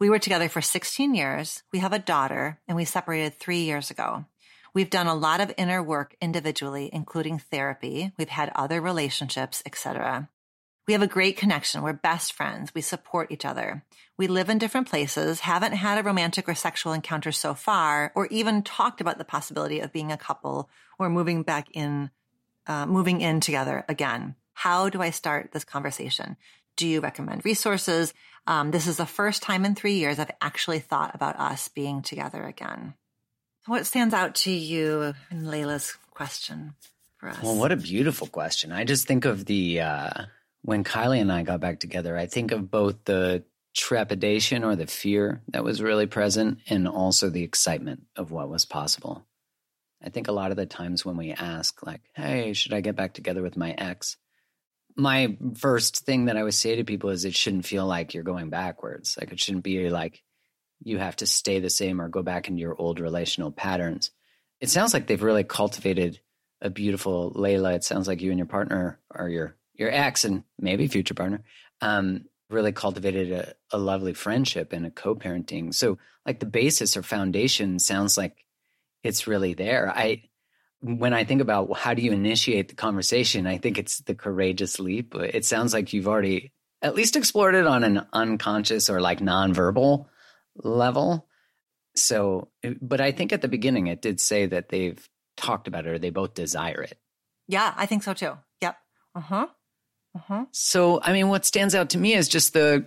[0.00, 1.62] We were together for 16 years.
[1.72, 4.24] We have a daughter, and we separated three years ago.
[4.72, 8.12] We've done a lot of inner work individually, including therapy.
[8.16, 10.30] We've had other relationships, etc.
[10.86, 11.82] We have a great connection.
[11.82, 12.74] We're best friends.
[12.74, 13.84] We support each other.
[14.18, 18.26] We live in different places, haven't had a romantic or sexual encounter so far, or
[18.26, 20.68] even talked about the possibility of being a couple
[20.98, 22.10] or moving back in,
[22.66, 24.36] uh, moving in together again.
[24.52, 26.36] How do I start this conversation?
[26.76, 28.14] Do you recommend resources?
[28.46, 32.02] Um, this is the first time in three years I've actually thought about us being
[32.02, 32.94] together again.
[33.66, 36.74] What stands out to you in Layla's question
[37.16, 37.42] for us?
[37.42, 38.70] Well, what a beautiful question.
[38.70, 40.24] I just think of the, uh,
[40.64, 44.86] when Kylie and I got back together, I think of both the trepidation or the
[44.86, 49.26] fear that was really present and also the excitement of what was possible.
[50.02, 52.96] I think a lot of the times when we ask, like, hey, should I get
[52.96, 54.16] back together with my ex?
[54.96, 58.22] My first thing that I would say to people is it shouldn't feel like you're
[58.22, 59.18] going backwards.
[59.20, 60.22] Like, it shouldn't be like
[60.82, 64.12] you have to stay the same or go back into your old relational patterns.
[64.62, 66.20] It sounds like they've really cultivated
[66.62, 67.74] a beautiful Layla.
[67.74, 71.42] It sounds like you and your partner or your your ex and maybe future partner
[71.80, 75.74] um, really cultivated a, a lovely friendship and a co-parenting.
[75.74, 78.44] So like the basis or foundation sounds like
[79.02, 79.92] it's really there.
[79.94, 80.22] I
[80.84, 84.78] when i think about how do you initiate the conversation i think it's the courageous
[84.78, 85.14] leap.
[85.14, 90.06] It sounds like you've already at least explored it on an unconscious or like nonverbal
[90.56, 91.26] level.
[91.96, 92.48] So
[92.82, 95.08] but i think at the beginning it did say that they've
[95.38, 96.98] talked about it or they both desire it.
[97.48, 98.36] Yeah i think so too.
[98.60, 98.76] Yep.
[99.14, 99.46] Uh-huh
[100.14, 100.46] uh-huh.
[100.52, 102.86] So, I mean, what stands out to me is just the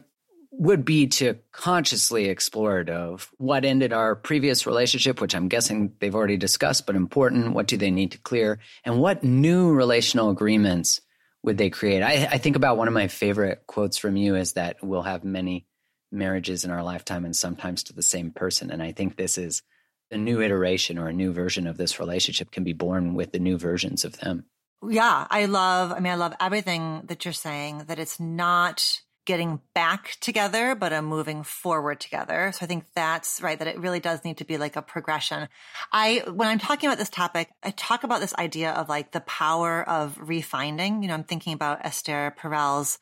[0.51, 5.93] would be to consciously explore it of what ended our previous relationship, which I'm guessing
[5.99, 7.53] they've already discussed, but important.
[7.53, 8.59] What do they need to clear?
[8.83, 11.01] And what new relational agreements
[11.43, 12.01] would they create?
[12.01, 15.23] I, I think about one of my favorite quotes from you is that we'll have
[15.23, 15.67] many
[16.11, 18.71] marriages in our lifetime and sometimes to the same person.
[18.71, 19.61] And I think this is
[20.09, 23.39] a new iteration or a new version of this relationship can be born with the
[23.39, 24.45] new versions of them.
[24.87, 29.59] Yeah, I love, I mean, I love everything that you're saying, that it's not getting
[29.73, 32.51] back together, but a moving forward together.
[32.53, 35.49] So I think that's right, that it really does need to be like a progression.
[35.91, 39.19] I, when I'm talking about this topic, I talk about this idea of like the
[39.21, 41.01] power of refinding.
[41.01, 42.99] You know, I'm thinking about Esther Perel's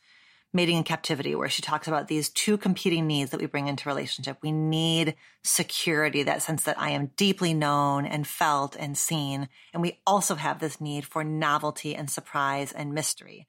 [0.56, 3.89] mating in captivity, where she talks about these two competing needs that we bring into
[3.89, 4.38] relationship.
[4.41, 9.50] We need security, that sense that I am deeply known and felt and seen.
[9.74, 13.48] And we also have this need for novelty and surprise and mystery.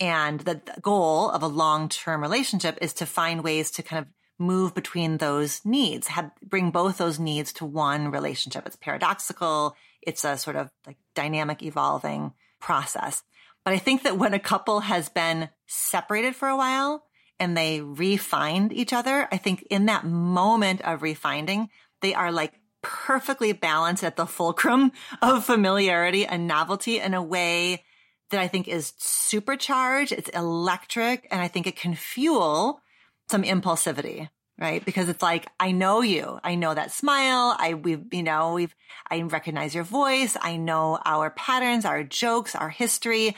[0.00, 4.74] And the goal of a long-term relationship is to find ways to kind of move
[4.74, 8.66] between those needs, have, bring both those needs to one relationship.
[8.66, 9.76] It's paradoxical.
[10.02, 13.22] It's a sort of like dynamic evolving process.
[13.64, 17.04] But I think that when a couple has been separated for a while
[17.38, 21.68] and they refind each other, I think in that moment of refinding,
[22.00, 27.84] they are like perfectly balanced at the fulcrum of familiarity and novelty in a way
[28.30, 30.12] that I think is supercharged.
[30.12, 32.80] It's electric and I think it can fuel
[33.28, 34.84] some impulsivity, right?
[34.84, 36.40] Because it's like, I know you.
[36.42, 37.56] I know that smile.
[37.58, 38.74] I, we've, you know, we've,
[39.10, 40.36] I recognize your voice.
[40.40, 43.36] I know our patterns, our jokes, our history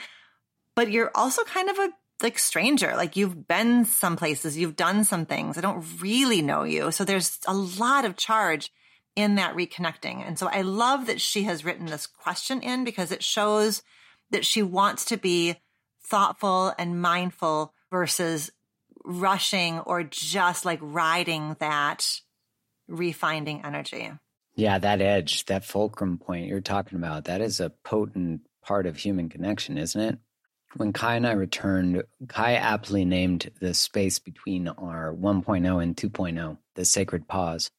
[0.80, 1.90] but you're also kind of a
[2.22, 2.94] like stranger.
[2.96, 5.56] Like you've been some places, you've done some things.
[5.56, 6.90] I don't really know you.
[6.90, 8.70] So there's a lot of charge
[9.16, 10.26] in that reconnecting.
[10.26, 13.83] And so I love that she has written this question in because it shows
[14.30, 15.56] that she wants to be
[16.04, 18.50] thoughtful and mindful versus
[19.04, 22.20] rushing or just like riding that
[22.90, 24.10] refinding energy.
[24.56, 28.96] Yeah, that edge, that fulcrum point you're talking about, that is a potent part of
[28.96, 30.18] human connection, isn't it?
[30.76, 36.58] when Kai and I returned, Kai aptly named the space between our 1.0 and 2.0
[36.76, 37.70] the sacred pause.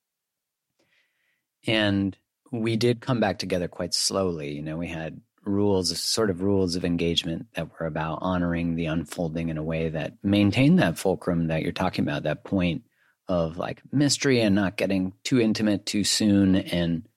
[1.65, 2.17] And
[2.51, 4.51] we did come back together quite slowly.
[4.51, 8.85] You know, we had rules, sort of rules of engagement that were about honoring the
[8.85, 12.83] unfolding in a way that maintained that fulcrum that you're talking about, that point
[13.27, 17.07] of like mystery and not getting too intimate too soon and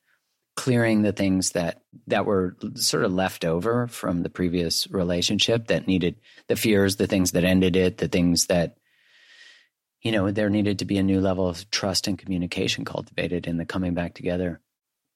[0.57, 5.87] clearing the things that that were sort of left over from the previous relationship that
[5.87, 6.15] needed
[6.47, 8.77] the fears, the things that ended it, the things that
[10.05, 13.57] you know, there needed to be a new level of trust and communication cultivated in
[13.57, 14.61] the coming back together.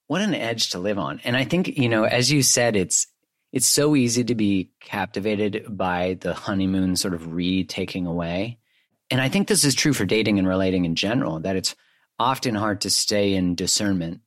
[0.09, 1.21] What an edge to live on.
[1.23, 3.07] And I think, you know, as you said, it's
[3.53, 8.59] it's so easy to be captivated by the honeymoon sort of re-taking away.
[9.11, 11.75] And I think this is true for dating and relating in general, that it's
[12.19, 14.21] often hard to stay in discernment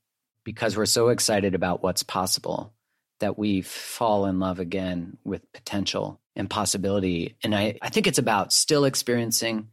[0.44, 2.74] because we're so excited about what's possible
[3.20, 7.36] that we fall in love again with potential and possibility.
[7.44, 9.68] And I, I think it's about still experiencing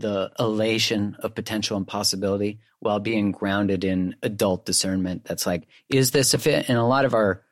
[0.00, 5.24] the elation of potential and possibility while being grounded in adult discernment.
[5.24, 6.68] That's like, is this a fit?
[6.68, 7.42] And a lot of our,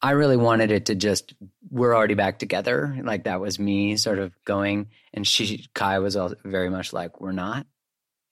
[0.00, 1.34] I really wanted it to just,
[1.70, 2.96] we're already back together.
[3.02, 4.88] Like that was me sort of going.
[5.14, 7.66] And she, Kai was all very much like, we're not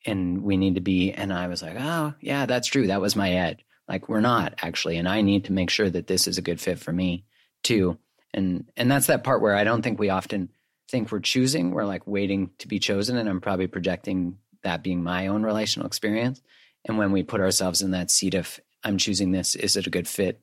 [0.06, 3.16] and we need to be and i was like oh yeah that's true that was
[3.16, 6.38] my edge like we're not actually and i need to make sure that this is
[6.38, 7.24] a good fit for me
[7.62, 7.98] too
[8.32, 10.48] and and that's that part where i don't think we often
[10.96, 11.72] think we're choosing.
[11.72, 15.86] We're like waiting to be chosen and i'm probably projecting that being my own relational
[15.86, 16.40] experience.
[16.86, 19.90] And when we put ourselves in that seat of i'm choosing this is it a
[19.90, 20.40] good fit?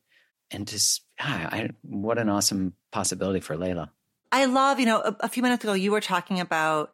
[0.51, 3.89] And just ah, I, what an awesome possibility for layla.
[4.31, 6.93] I love you know a, a few minutes ago you were talking about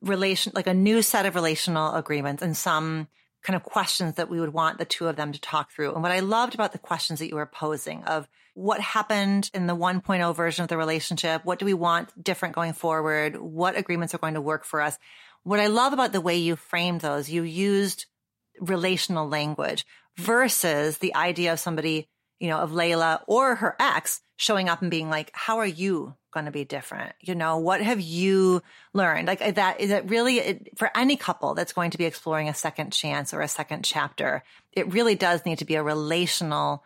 [0.00, 3.08] relation, like a new set of relational agreements and some
[3.42, 5.92] kind of questions that we would want the two of them to talk through.
[5.92, 9.66] And what I loved about the questions that you were posing of what happened in
[9.66, 11.44] the 1.0 version of the relationship?
[11.44, 13.36] What do we want different going forward?
[13.36, 14.98] What agreements are going to work for us?
[15.42, 18.06] What I love about the way you framed those, you used
[18.60, 19.84] relational language
[20.16, 24.90] versus the idea of somebody, you know, of Layla or her ex showing up and
[24.90, 27.12] being like, how are you going to be different?
[27.20, 28.62] You know, what have you
[28.92, 29.28] learned?
[29.28, 32.54] Like that, is it really it, for any couple that's going to be exploring a
[32.54, 34.42] second chance or a second chapter?
[34.72, 36.84] It really does need to be a relational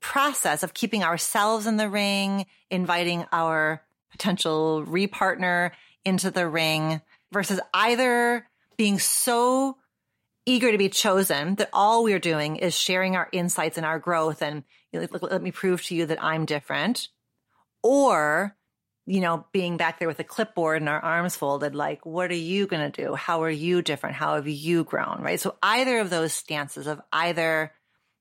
[0.00, 5.70] process of keeping ourselves in the ring, inviting our potential repartner
[6.04, 7.00] into the ring
[7.32, 9.76] versus either being so
[10.46, 14.42] eager to be chosen that all we're doing is sharing our insights and our growth
[14.42, 17.08] and let me prove to you that I'm different.
[17.82, 18.56] Or
[19.06, 22.34] you know, being back there with a clipboard and our arms folded, like, what are
[22.34, 23.14] you going to do?
[23.14, 24.16] How are you different?
[24.16, 25.20] How have you grown?
[25.20, 25.40] Right.
[25.40, 27.72] So either of those stances of either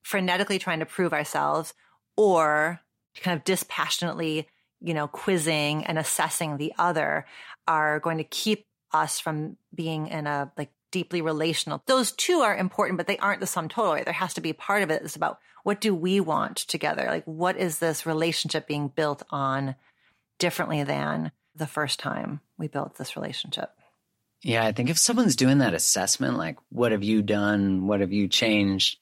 [0.05, 1.73] frenetically trying to prove ourselves
[2.15, 2.79] or
[3.21, 4.47] kind of dispassionately,
[4.79, 7.25] you know, quizzing and assessing the other
[7.67, 11.81] are going to keep us from being in a like deeply relational.
[11.87, 13.93] Those two are important, but they aren't the sum total.
[13.93, 14.05] Right?
[14.05, 17.05] There has to be part of it that's about what do we want together?
[17.07, 19.75] Like, what is this relationship being built on
[20.39, 23.71] differently than the first time we built this relationship?
[24.41, 27.87] Yeah, I think if someone's doing that assessment, like, what have you done?
[27.87, 28.99] What have you changed?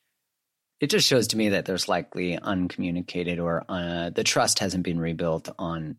[0.80, 5.00] It just shows to me that there's likely uncommunicated or uh, the trust hasn't been
[5.00, 5.98] rebuilt on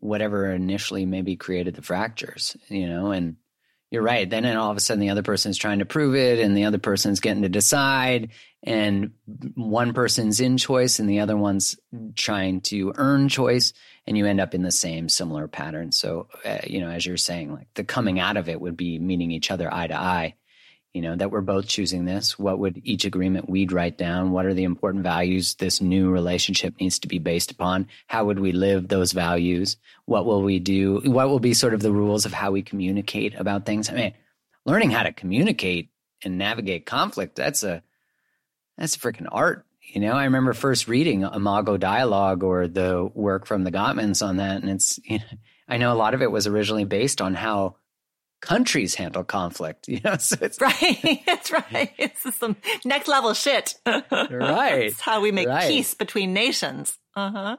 [0.00, 3.36] whatever initially maybe created the fractures, you know, and
[3.92, 4.28] you're right.
[4.28, 6.64] Then and all of a sudden the other person's trying to prove it and the
[6.64, 8.30] other person's getting to decide
[8.62, 9.10] and
[9.54, 11.76] one person's in choice and the other one's
[12.16, 13.74] trying to earn choice
[14.06, 15.92] and you end up in the same similar pattern.
[15.92, 18.98] So, uh, you know, as you're saying, like the coming out of it would be
[18.98, 20.36] meeting each other eye to eye
[20.92, 22.38] you know, that we're both choosing this.
[22.38, 24.30] What would each agreement we'd write down?
[24.30, 27.88] What are the important values this new relationship needs to be based upon?
[28.06, 29.78] How would we live those values?
[30.04, 31.00] What will we do?
[31.04, 33.88] What will be sort of the rules of how we communicate about things?
[33.88, 34.14] I mean,
[34.66, 35.90] learning how to communicate
[36.22, 37.82] and navigate conflict, that's a,
[38.76, 39.64] that's a freaking art.
[39.80, 44.36] You know, I remember first reading Imago Dialogue or the work from the Gottmans on
[44.36, 44.60] that.
[44.60, 45.24] And it's, you know,
[45.68, 47.76] I know a lot of it was originally based on how
[48.42, 49.88] countries handle conflict.
[49.92, 51.22] You know, so it's right.
[51.26, 51.92] That's right.
[51.98, 53.74] It's some next level shit.
[53.86, 54.84] right.
[54.84, 55.68] It's how we make right.
[55.68, 56.98] peace between nations.
[57.14, 57.56] Uh huh.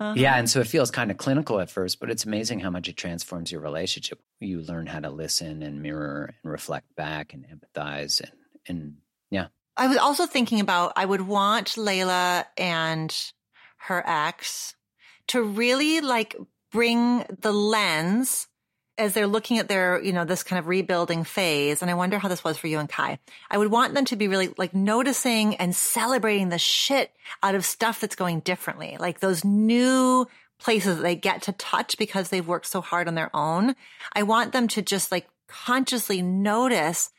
[0.00, 0.14] Uh-huh.
[0.16, 2.88] Yeah, and so it feels kind of clinical at first, but it's amazing how much
[2.88, 4.20] it transforms your relationship.
[4.40, 8.32] You learn how to listen and mirror and reflect back and empathize and
[8.66, 8.96] and
[9.30, 9.48] yeah.
[9.76, 13.14] I was also thinking about I would want Layla and
[13.78, 14.74] her ex
[15.28, 16.36] to really like
[16.70, 18.48] bring the lens
[18.96, 22.18] as they're looking at their, you know, this kind of rebuilding phase, and I wonder
[22.18, 23.18] how this was for you and Kai,
[23.50, 27.10] I would want them to be really like noticing and celebrating the shit
[27.42, 30.26] out of stuff that's going differently, like those new
[30.58, 33.74] places that they get to touch because they've worked so hard on their own.
[34.12, 37.10] I want them to just like consciously notice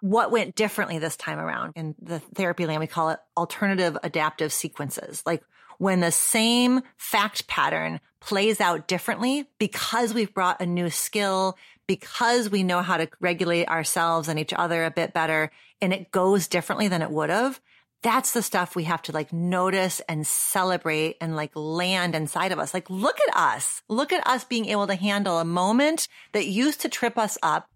[0.00, 1.72] what went differently this time around.
[1.76, 5.22] In the therapy land, we call it alternative adaptive sequences.
[5.26, 5.42] Like
[5.78, 12.48] when the same fact pattern plays out differently because we've brought a new skill, because
[12.48, 15.50] we know how to regulate ourselves and each other a bit better,
[15.80, 17.60] and it goes differently than it would have.
[18.02, 22.58] That's the stuff we have to like notice and celebrate and like land inside of
[22.58, 22.74] us.
[22.74, 23.82] Like, look at us.
[23.88, 27.68] Look at us being able to handle a moment that used to trip us up.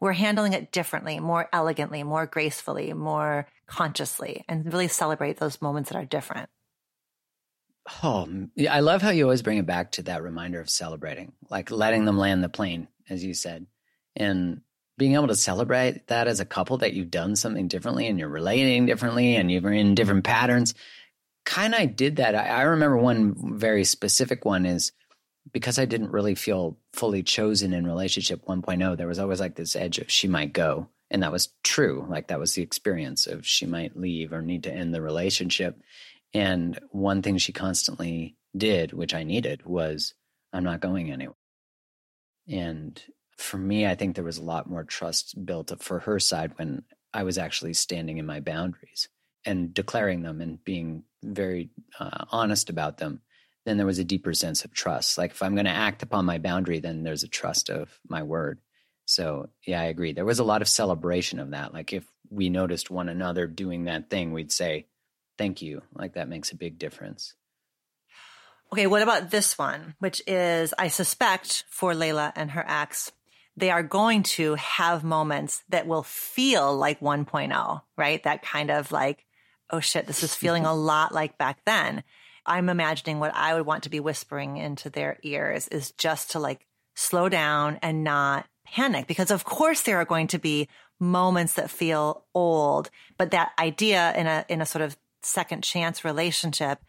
[0.00, 5.90] We're handling it differently, more elegantly, more gracefully, more consciously, and really celebrate those moments
[5.90, 6.48] that are different.
[8.02, 8.28] Oh,
[8.70, 12.04] I love how you always bring it back to that reminder of celebrating, like letting
[12.04, 13.66] them land the plane, as you said,
[14.14, 14.60] and
[14.98, 18.28] being able to celebrate that as a couple that you've done something differently and you're
[18.28, 20.74] relating differently and you're in different patterns.
[21.44, 22.36] Kind of did that.
[22.36, 24.92] I, I remember one very specific one is
[25.50, 29.74] because I didn't really feel fully chosen in relationship 1.0, there was always like this
[29.74, 30.88] edge of she might go.
[31.10, 32.06] And that was true.
[32.08, 35.78] Like that was the experience of she might leave or need to end the relationship.
[36.34, 40.14] And one thing she constantly did, which I needed, was
[40.52, 41.36] I'm not going anywhere.
[42.48, 43.02] And
[43.36, 46.52] for me, I think there was a lot more trust built up for her side
[46.56, 49.08] when I was actually standing in my boundaries
[49.44, 53.20] and declaring them and being very uh, honest about them.
[53.64, 55.18] Then there was a deeper sense of trust.
[55.18, 58.22] Like if I'm going to act upon my boundary, then there's a trust of my
[58.22, 58.60] word.
[59.04, 60.12] So yeah, I agree.
[60.12, 61.72] There was a lot of celebration of that.
[61.72, 64.86] Like if we noticed one another doing that thing, we'd say,
[65.38, 65.82] thank you.
[65.94, 67.34] Like that makes a big difference.
[68.72, 73.12] Okay, what about this one, which is I suspect for Layla and her ex,
[73.54, 78.22] they are going to have moments that will feel like 1.0, right?
[78.22, 79.26] That kind of like,
[79.70, 82.02] oh shit, this is feeling a lot like back then.
[82.46, 86.38] I'm imagining what I would want to be whispering into their ears is just to
[86.38, 90.68] like slow down and not panic because of course there are going to be
[90.98, 96.04] moments that feel old, but that idea in a, in a sort of second chance
[96.04, 96.80] relationship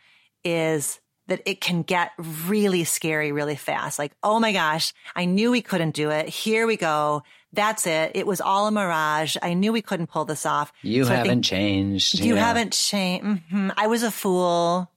[0.44, 2.12] is that it can get
[2.48, 3.98] really scary really fast.
[3.98, 6.28] Like, oh my gosh, I knew we couldn't do it.
[6.28, 7.24] Here we go.
[7.54, 8.12] That's it.
[8.16, 9.38] It was all a mirage.
[9.42, 10.74] I knew we couldn't pull this off.
[10.82, 12.20] You so haven't changed.
[12.20, 12.46] You yeah.
[12.46, 13.26] haven't changed.
[13.26, 13.70] Mm-hmm.
[13.78, 14.92] I was a fool.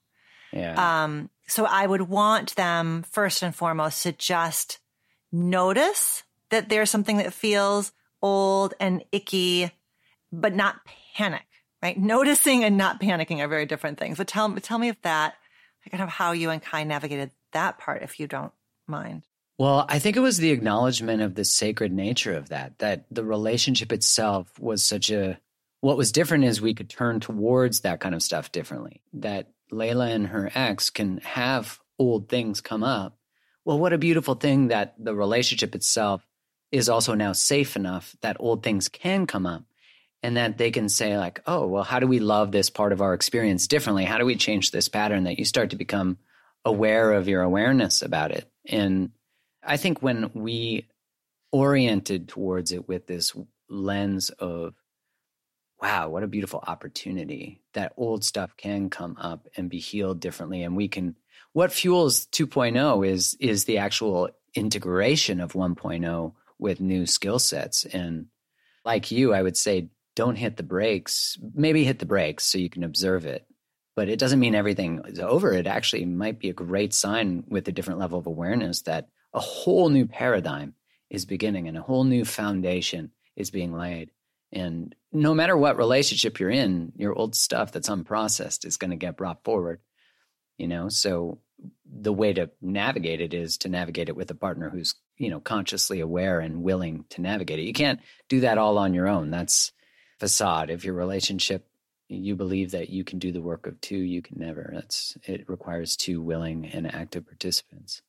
[0.52, 1.04] Yeah.
[1.04, 4.78] Um, so I would want them first and foremost to just
[5.30, 9.70] notice that there's something that feels old and icky,
[10.32, 10.80] but not
[11.14, 11.44] panic
[11.86, 11.98] right?
[11.98, 14.18] Noticing and not panicking are very different things.
[14.18, 15.34] But tell, tell me if that,
[15.88, 18.52] kind of how you and Kai navigated that part if you don't
[18.88, 19.22] mind?
[19.56, 23.24] Well, I think it was the acknowledgement of the sacred nature of that, that the
[23.24, 25.38] relationship itself was such a,
[25.80, 29.00] what was different is we could turn towards that kind of stuff differently.
[29.12, 33.16] That Layla and her ex can have old things come up.
[33.64, 36.26] Well, what a beautiful thing that the relationship itself
[36.72, 39.62] is also now safe enough that old things can come up
[40.26, 43.00] and that they can say like oh well how do we love this part of
[43.00, 44.04] our experience differently?
[44.04, 45.22] How do we change this pattern?
[45.24, 46.18] That you start to become
[46.64, 48.50] aware of your awareness about it.
[48.68, 49.12] And
[49.62, 50.88] i think when we
[51.52, 53.36] oriented towards it with this
[53.70, 54.74] lens of
[55.80, 60.64] wow what a beautiful opportunity that old stuff can come up and be healed differently
[60.64, 61.14] and we can
[61.52, 67.84] what fuels 2.0 is is the actual integration of 1.0 with new skill sets.
[67.84, 68.26] And
[68.84, 71.38] like you i would say don't hit the brakes.
[71.54, 73.46] Maybe hit the brakes so you can observe it.
[73.94, 75.52] But it doesn't mean everything is over.
[75.52, 79.40] It actually might be a great sign with a different level of awareness that a
[79.40, 80.74] whole new paradigm
[81.08, 84.10] is beginning and a whole new foundation is being laid.
[84.52, 88.96] And no matter what relationship you're in, your old stuff that's unprocessed is going to
[88.96, 89.80] get brought forward.
[90.58, 91.38] You know, so
[91.90, 95.40] the way to navigate it is to navigate it with a partner who's, you know,
[95.40, 97.66] consciously aware and willing to navigate it.
[97.66, 99.30] You can't do that all on your own.
[99.30, 99.72] That's
[100.18, 100.70] facade.
[100.70, 101.66] If your relationship
[102.08, 104.70] you believe that you can do the work of two, you can never.
[104.72, 108.02] That's it requires two willing and active participants.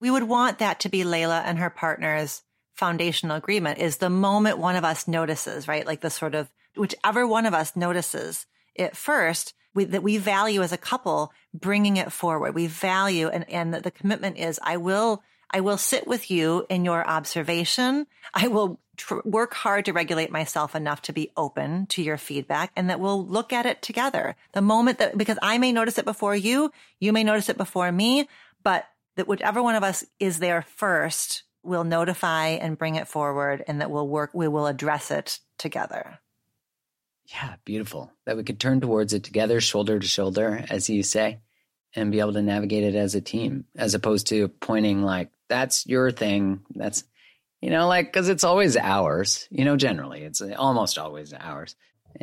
[0.00, 2.42] We would want that to be Layla and her partner's
[2.74, 5.84] foundational agreement is the moment one of us notices, right?
[5.84, 10.62] Like the sort of whichever one of us notices it first, we, that we value
[10.62, 12.54] as a couple bringing it forward.
[12.54, 16.64] We value and, and the, the commitment is I will, I will sit with you
[16.68, 18.06] in your observation.
[18.32, 22.70] I will tr- work hard to regulate myself enough to be open to your feedback
[22.76, 24.36] and that we'll look at it together.
[24.52, 26.70] The moment that, because I may notice it before you,
[27.00, 28.28] you may notice it before me,
[28.62, 28.86] but
[29.16, 33.80] that whichever one of us is there first will notify and bring it forward and
[33.80, 36.18] that we'll work, we will address it together.
[37.26, 38.12] Yeah, beautiful.
[38.26, 41.40] That we could turn towards it together, shoulder to shoulder, as you say,
[41.94, 45.86] and be able to navigate it as a team, as opposed to pointing like, that's
[45.86, 46.60] your thing.
[46.74, 47.04] That's
[47.60, 51.76] you know, like, cause it's always ours, you know, generally it's almost always ours.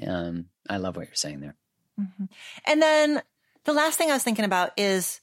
[0.05, 1.55] Um, I love what you're saying there.
[1.99, 2.25] Mm-hmm.
[2.65, 3.21] And then
[3.65, 5.21] the last thing I was thinking about is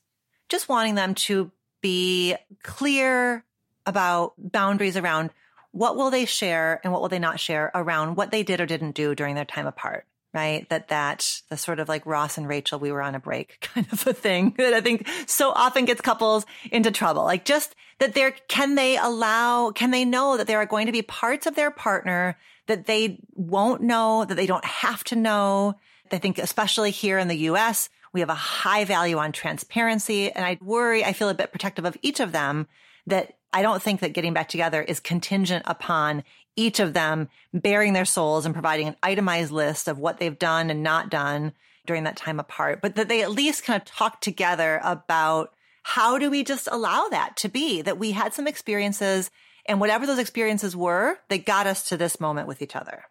[0.49, 1.51] just wanting them to
[1.81, 3.45] be clear
[3.87, 5.31] about boundaries around
[5.73, 8.67] what will they share and what will they not share around what they did or
[8.67, 10.69] didn't do during their time apart right?
[10.71, 13.87] That that the sort of like Ross and Rachel, we were on a break kind
[13.93, 17.25] of a thing that I think so often gets couples into trouble.
[17.25, 20.93] Like just that there can they allow, can they know that there are going to
[20.93, 25.75] be parts of their partner that they won't know, that they don't have to know.
[26.11, 30.31] I think especially here in the US, we have a high value on transparency.
[30.31, 32.69] And I worry, I feel a bit protective of each of them
[33.07, 36.25] that I don't think that getting back together is contingent upon
[36.57, 40.71] each of them baring their souls and providing an itemized list of what they've done
[40.71, 41.53] and not done
[41.87, 46.19] during that time apart, but that they at least kind of talk together about how
[46.19, 49.31] do we just allow that to be that we had some experiences
[49.67, 53.05] and whatever those experiences were, they got us to this moment with each other.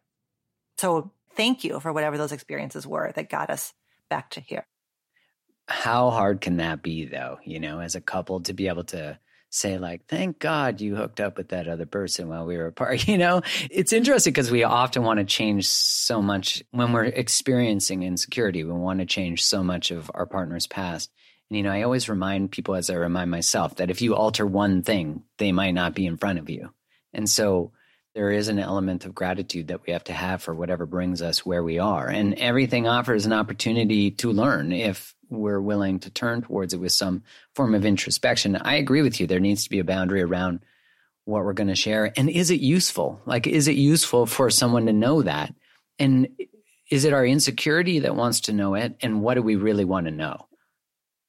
[0.78, 3.74] So thank you for whatever those experiences were that got us
[4.10, 4.66] back to here.
[5.68, 9.18] How hard can that be though, you know, as a couple to be able to
[9.54, 13.08] say like thank god you hooked up with that other person while we were apart
[13.08, 13.42] you know?
[13.70, 18.72] It's interesting because we often want to change so much when we're experiencing insecurity we
[18.72, 21.12] want to change so much of our partner's past.
[21.50, 24.46] And you know i always remind people as i remind myself that if you alter
[24.46, 26.74] one thing they might not be in front of you.
[27.14, 27.74] And so
[28.14, 31.46] there is an element of gratitude that we have to have for whatever brings us
[31.46, 36.42] where we are and everything offers an opportunity to learn if we're willing to turn
[36.42, 37.24] towards it with some
[37.56, 38.58] form of introspection.
[38.58, 39.28] I agree with you.
[39.28, 40.60] There needs to be a boundary around
[41.24, 42.12] what we're going to share.
[42.18, 43.22] And is it useful?
[43.26, 45.54] Like, is it useful for someone to know that?
[45.98, 46.28] And
[46.90, 48.98] is it our insecurity that wants to know it?
[49.02, 50.48] And what do we really want to know?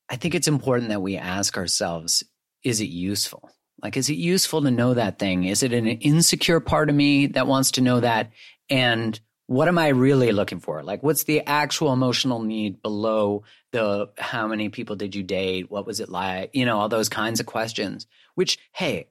[0.09, 2.25] I think it's important that we ask ourselves,
[2.65, 3.49] is it useful?
[3.83, 5.45] Like, is it useful to know that thing?
[5.45, 8.31] Is it an insecure part of me that wants to know that?
[8.71, 10.83] And what am I really looking for?
[10.83, 15.71] Like, what's the actual emotional need below the how many people did you date?
[15.71, 16.51] What was it like?
[16.55, 19.09] You know, all those kinds of questions, which, hey,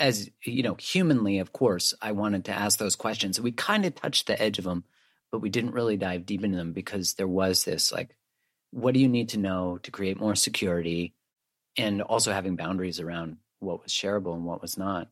[0.00, 3.40] as you know, humanly, of course, I wanted to ask those questions.
[3.40, 4.84] We kind of touched the edge of them,
[5.30, 8.16] but we didn't really dive deep into them because there was this like,
[8.70, 11.14] what do you need to know to create more security
[11.76, 15.08] and also having boundaries around what was shareable and what was not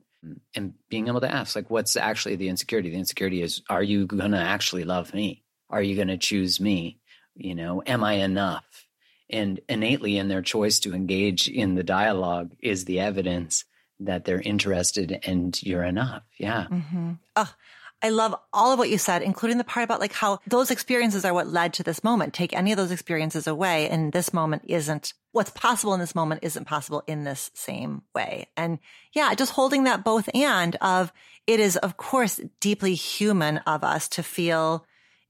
[0.54, 4.06] and being able to ask like what's actually the insecurity the insecurity is are you
[4.06, 6.98] going to actually love me are you going to choose me
[7.34, 8.86] you know am i enough
[9.30, 13.64] and innately in their choice to engage in the dialogue is the evidence
[14.04, 16.22] that they're interested and you're enough.
[16.38, 16.66] Yeah.
[16.70, 17.12] Mm-hmm.
[17.36, 17.54] Oh,
[18.02, 21.24] I love all of what you said, including the part about like how those experiences
[21.24, 22.34] are what led to this moment.
[22.34, 26.40] Take any of those experiences away and this moment isn't what's possible in this moment
[26.42, 28.48] isn't possible in this same way.
[28.56, 28.78] And
[29.12, 31.12] yeah, just holding that both and of
[31.46, 34.84] it is of course deeply human of us to feel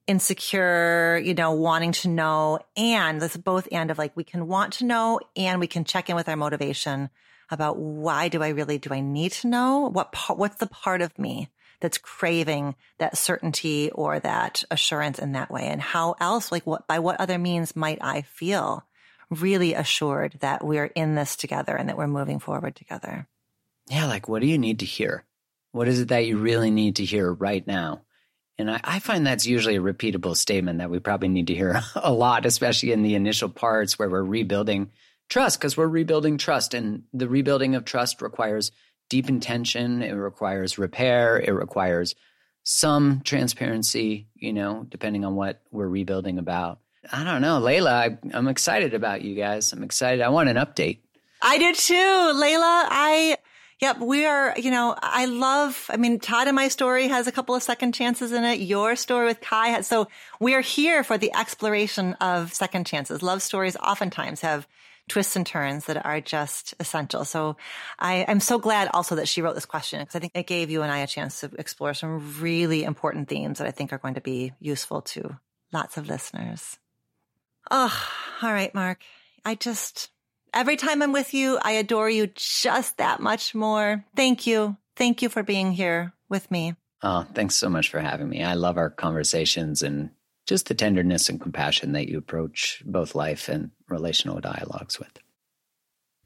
[0.07, 4.75] insecure, you know, wanting to know and this both and of like we can want
[4.75, 7.11] to know and we can check in with our motivation
[7.51, 9.91] about why do I really do I need to know?
[9.93, 11.51] What part, what's the part of me
[11.83, 15.67] that's craving that certainty or that assurance in that way?
[15.67, 18.87] And how else, like what, by what other means might I feel
[19.29, 23.27] really assured that we're in this together and that we're moving forward together?
[23.91, 24.07] Yeah.
[24.07, 25.25] Like, what do you need to hear?
[25.73, 28.03] What is it that you really need to hear right now?
[28.59, 31.81] And I, I, find that's usually a repeatable statement that we probably need to hear
[31.97, 34.93] a lot, especially in the initial parts where we're rebuilding
[35.29, 36.75] trust, because we're rebuilding trust.
[36.75, 38.71] And the rebuilding of trust requires
[39.13, 42.15] deep intention, it requires repair, it requires
[42.63, 46.79] some transparency, you know, depending on what we're rebuilding about.
[47.13, 47.61] I don't know.
[47.61, 49.71] Layla, I, I'm excited about you guys.
[49.75, 50.23] I'm excited.
[50.23, 51.01] I want an update.
[51.43, 51.95] I do too.
[51.95, 53.37] Layla, I
[53.83, 57.33] Yep, we are, you know, I love, I mean, Todd and my story has a
[57.33, 58.61] couple of second chances in it.
[58.61, 60.07] Your story with Kai has, so
[60.41, 63.23] we're here for the exploration of second chances.
[63.23, 64.69] Love stories oftentimes have
[65.09, 67.25] twists and turns that are just essential.
[67.25, 67.57] So
[67.99, 70.71] I, am so glad also that she wrote this question because I think it gave
[70.71, 73.99] you and I a chance to explore some really important themes that I think are
[73.99, 75.39] going to be useful to
[75.73, 76.79] lots of listeners.
[77.71, 77.95] Oh,
[78.43, 79.03] all right, Mark.
[79.45, 80.11] I just,
[80.55, 84.05] Every time I'm with you, I adore you just that much more.
[84.15, 84.77] Thank you.
[84.97, 86.75] Thank you for being here with me.
[87.03, 88.43] Oh, thanks so much for having me.
[88.43, 90.11] I love our conversations and
[90.47, 95.19] just the tenderness and compassion that you approach both life and relational dialogues with.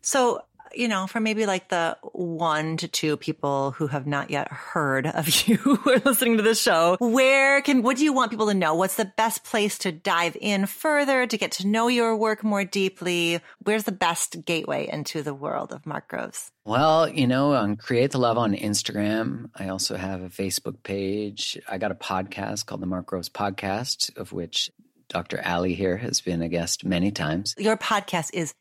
[0.01, 0.43] So,
[0.75, 5.07] you know, for maybe like the one to two people who have not yet heard
[5.07, 8.47] of you who are listening to the show, where can, what do you want people
[8.47, 8.75] to know?
[8.75, 12.65] What's the best place to dive in further, to get to know your work more
[12.65, 13.41] deeply?
[13.63, 16.51] Where's the best gateway into the world of Mark Groves?
[16.65, 19.51] Well, you know, on Create the Love on Instagram.
[19.55, 21.59] I also have a Facebook page.
[21.69, 24.71] I got a podcast called the Mark Groves Podcast, of which
[25.09, 25.41] Dr.
[25.45, 27.55] Ali here has been a guest many times.
[27.59, 28.55] Your podcast is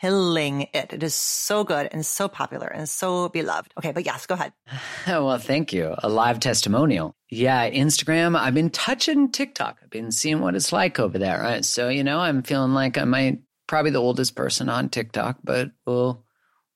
[0.00, 0.92] killing it.
[0.92, 3.72] It is so good and so popular and so beloved.
[3.78, 4.52] Okay, but yes, go ahead.
[5.06, 5.94] well, thank you.
[5.98, 7.14] A live testimonial.
[7.30, 8.38] Yeah, Instagram.
[8.38, 9.78] I've been touching TikTok.
[9.82, 11.40] I've been seeing what it's like over there.
[11.40, 11.64] Right?
[11.64, 15.70] So, you know, I'm feeling like I might probably the oldest person on TikTok, but
[15.86, 16.24] we'll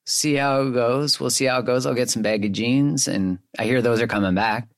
[0.04, 1.20] see how it goes.
[1.20, 1.86] We'll see how it goes.
[1.86, 4.68] I'll get some baggy jeans and I hear those are coming back.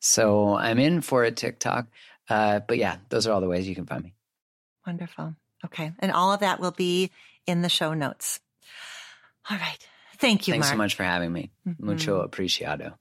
[0.00, 1.86] So I'm in for a TikTok.
[2.28, 4.14] Uh, but yeah, those are all the ways you can find me.
[4.86, 5.34] Wonderful.
[5.64, 5.92] Okay.
[5.98, 7.10] And all of that will be
[7.46, 8.40] in the show notes.
[9.50, 9.78] All right.
[10.18, 10.74] Thank you, Thanks Mark.
[10.74, 11.50] so much for having me.
[11.66, 11.86] Mm-hmm.
[11.86, 12.94] Mucho apreciado.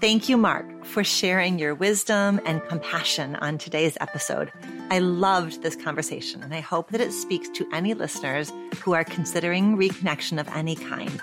[0.00, 4.52] Thank you, Mark, for sharing your wisdom and compassion on today's episode.
[4.90, 8.52] I loved this conversation, and I hope that it speaks to any listeners
[8.82, 11.20] who are considering reconnection of any kind.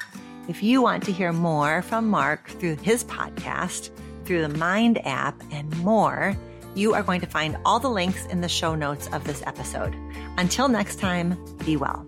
[0.49, 3.89] If you want to hear more from Mark through his podcast,
[4.25, 6.35] through the Mind app, and more,
[6.75, 9.95] you are going to find all the links in the show notes of this episode.
[10.37, 12.05] Until next time, be well.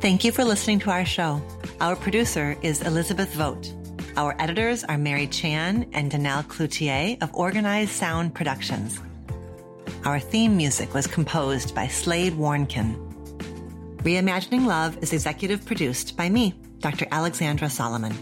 [0.00, 1.42] Thank you for listening to our show.
[1.80, 3.74] Our producer is Elizabeth Vogt.
[4.18, 9.00] Our editors are Mary Chan and Danelle Cloutier of Organized Sound Productions.
[10.04, 13.09] Our theme music was composed by Slade Warnkin.
[14.02, 17.06] Reimagining Love is executive produced by me, Dr.
[17.10, 18.16] Alexandra Solomon.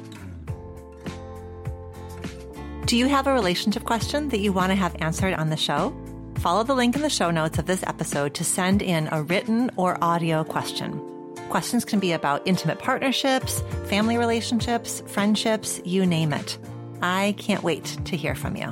[2.86, 5.96] Do you have a relationship question that you want to have answered on the show?
[6.38, 9.70] Follow the link in the show notes of this episode to send in a written
[9.76, 11.00] or audio question.
[11.48, 16.58] Questions can be about intimate partnerships, family relationships, friendships, you name it.
[17.02, 18.68] I can't wait to hear from you.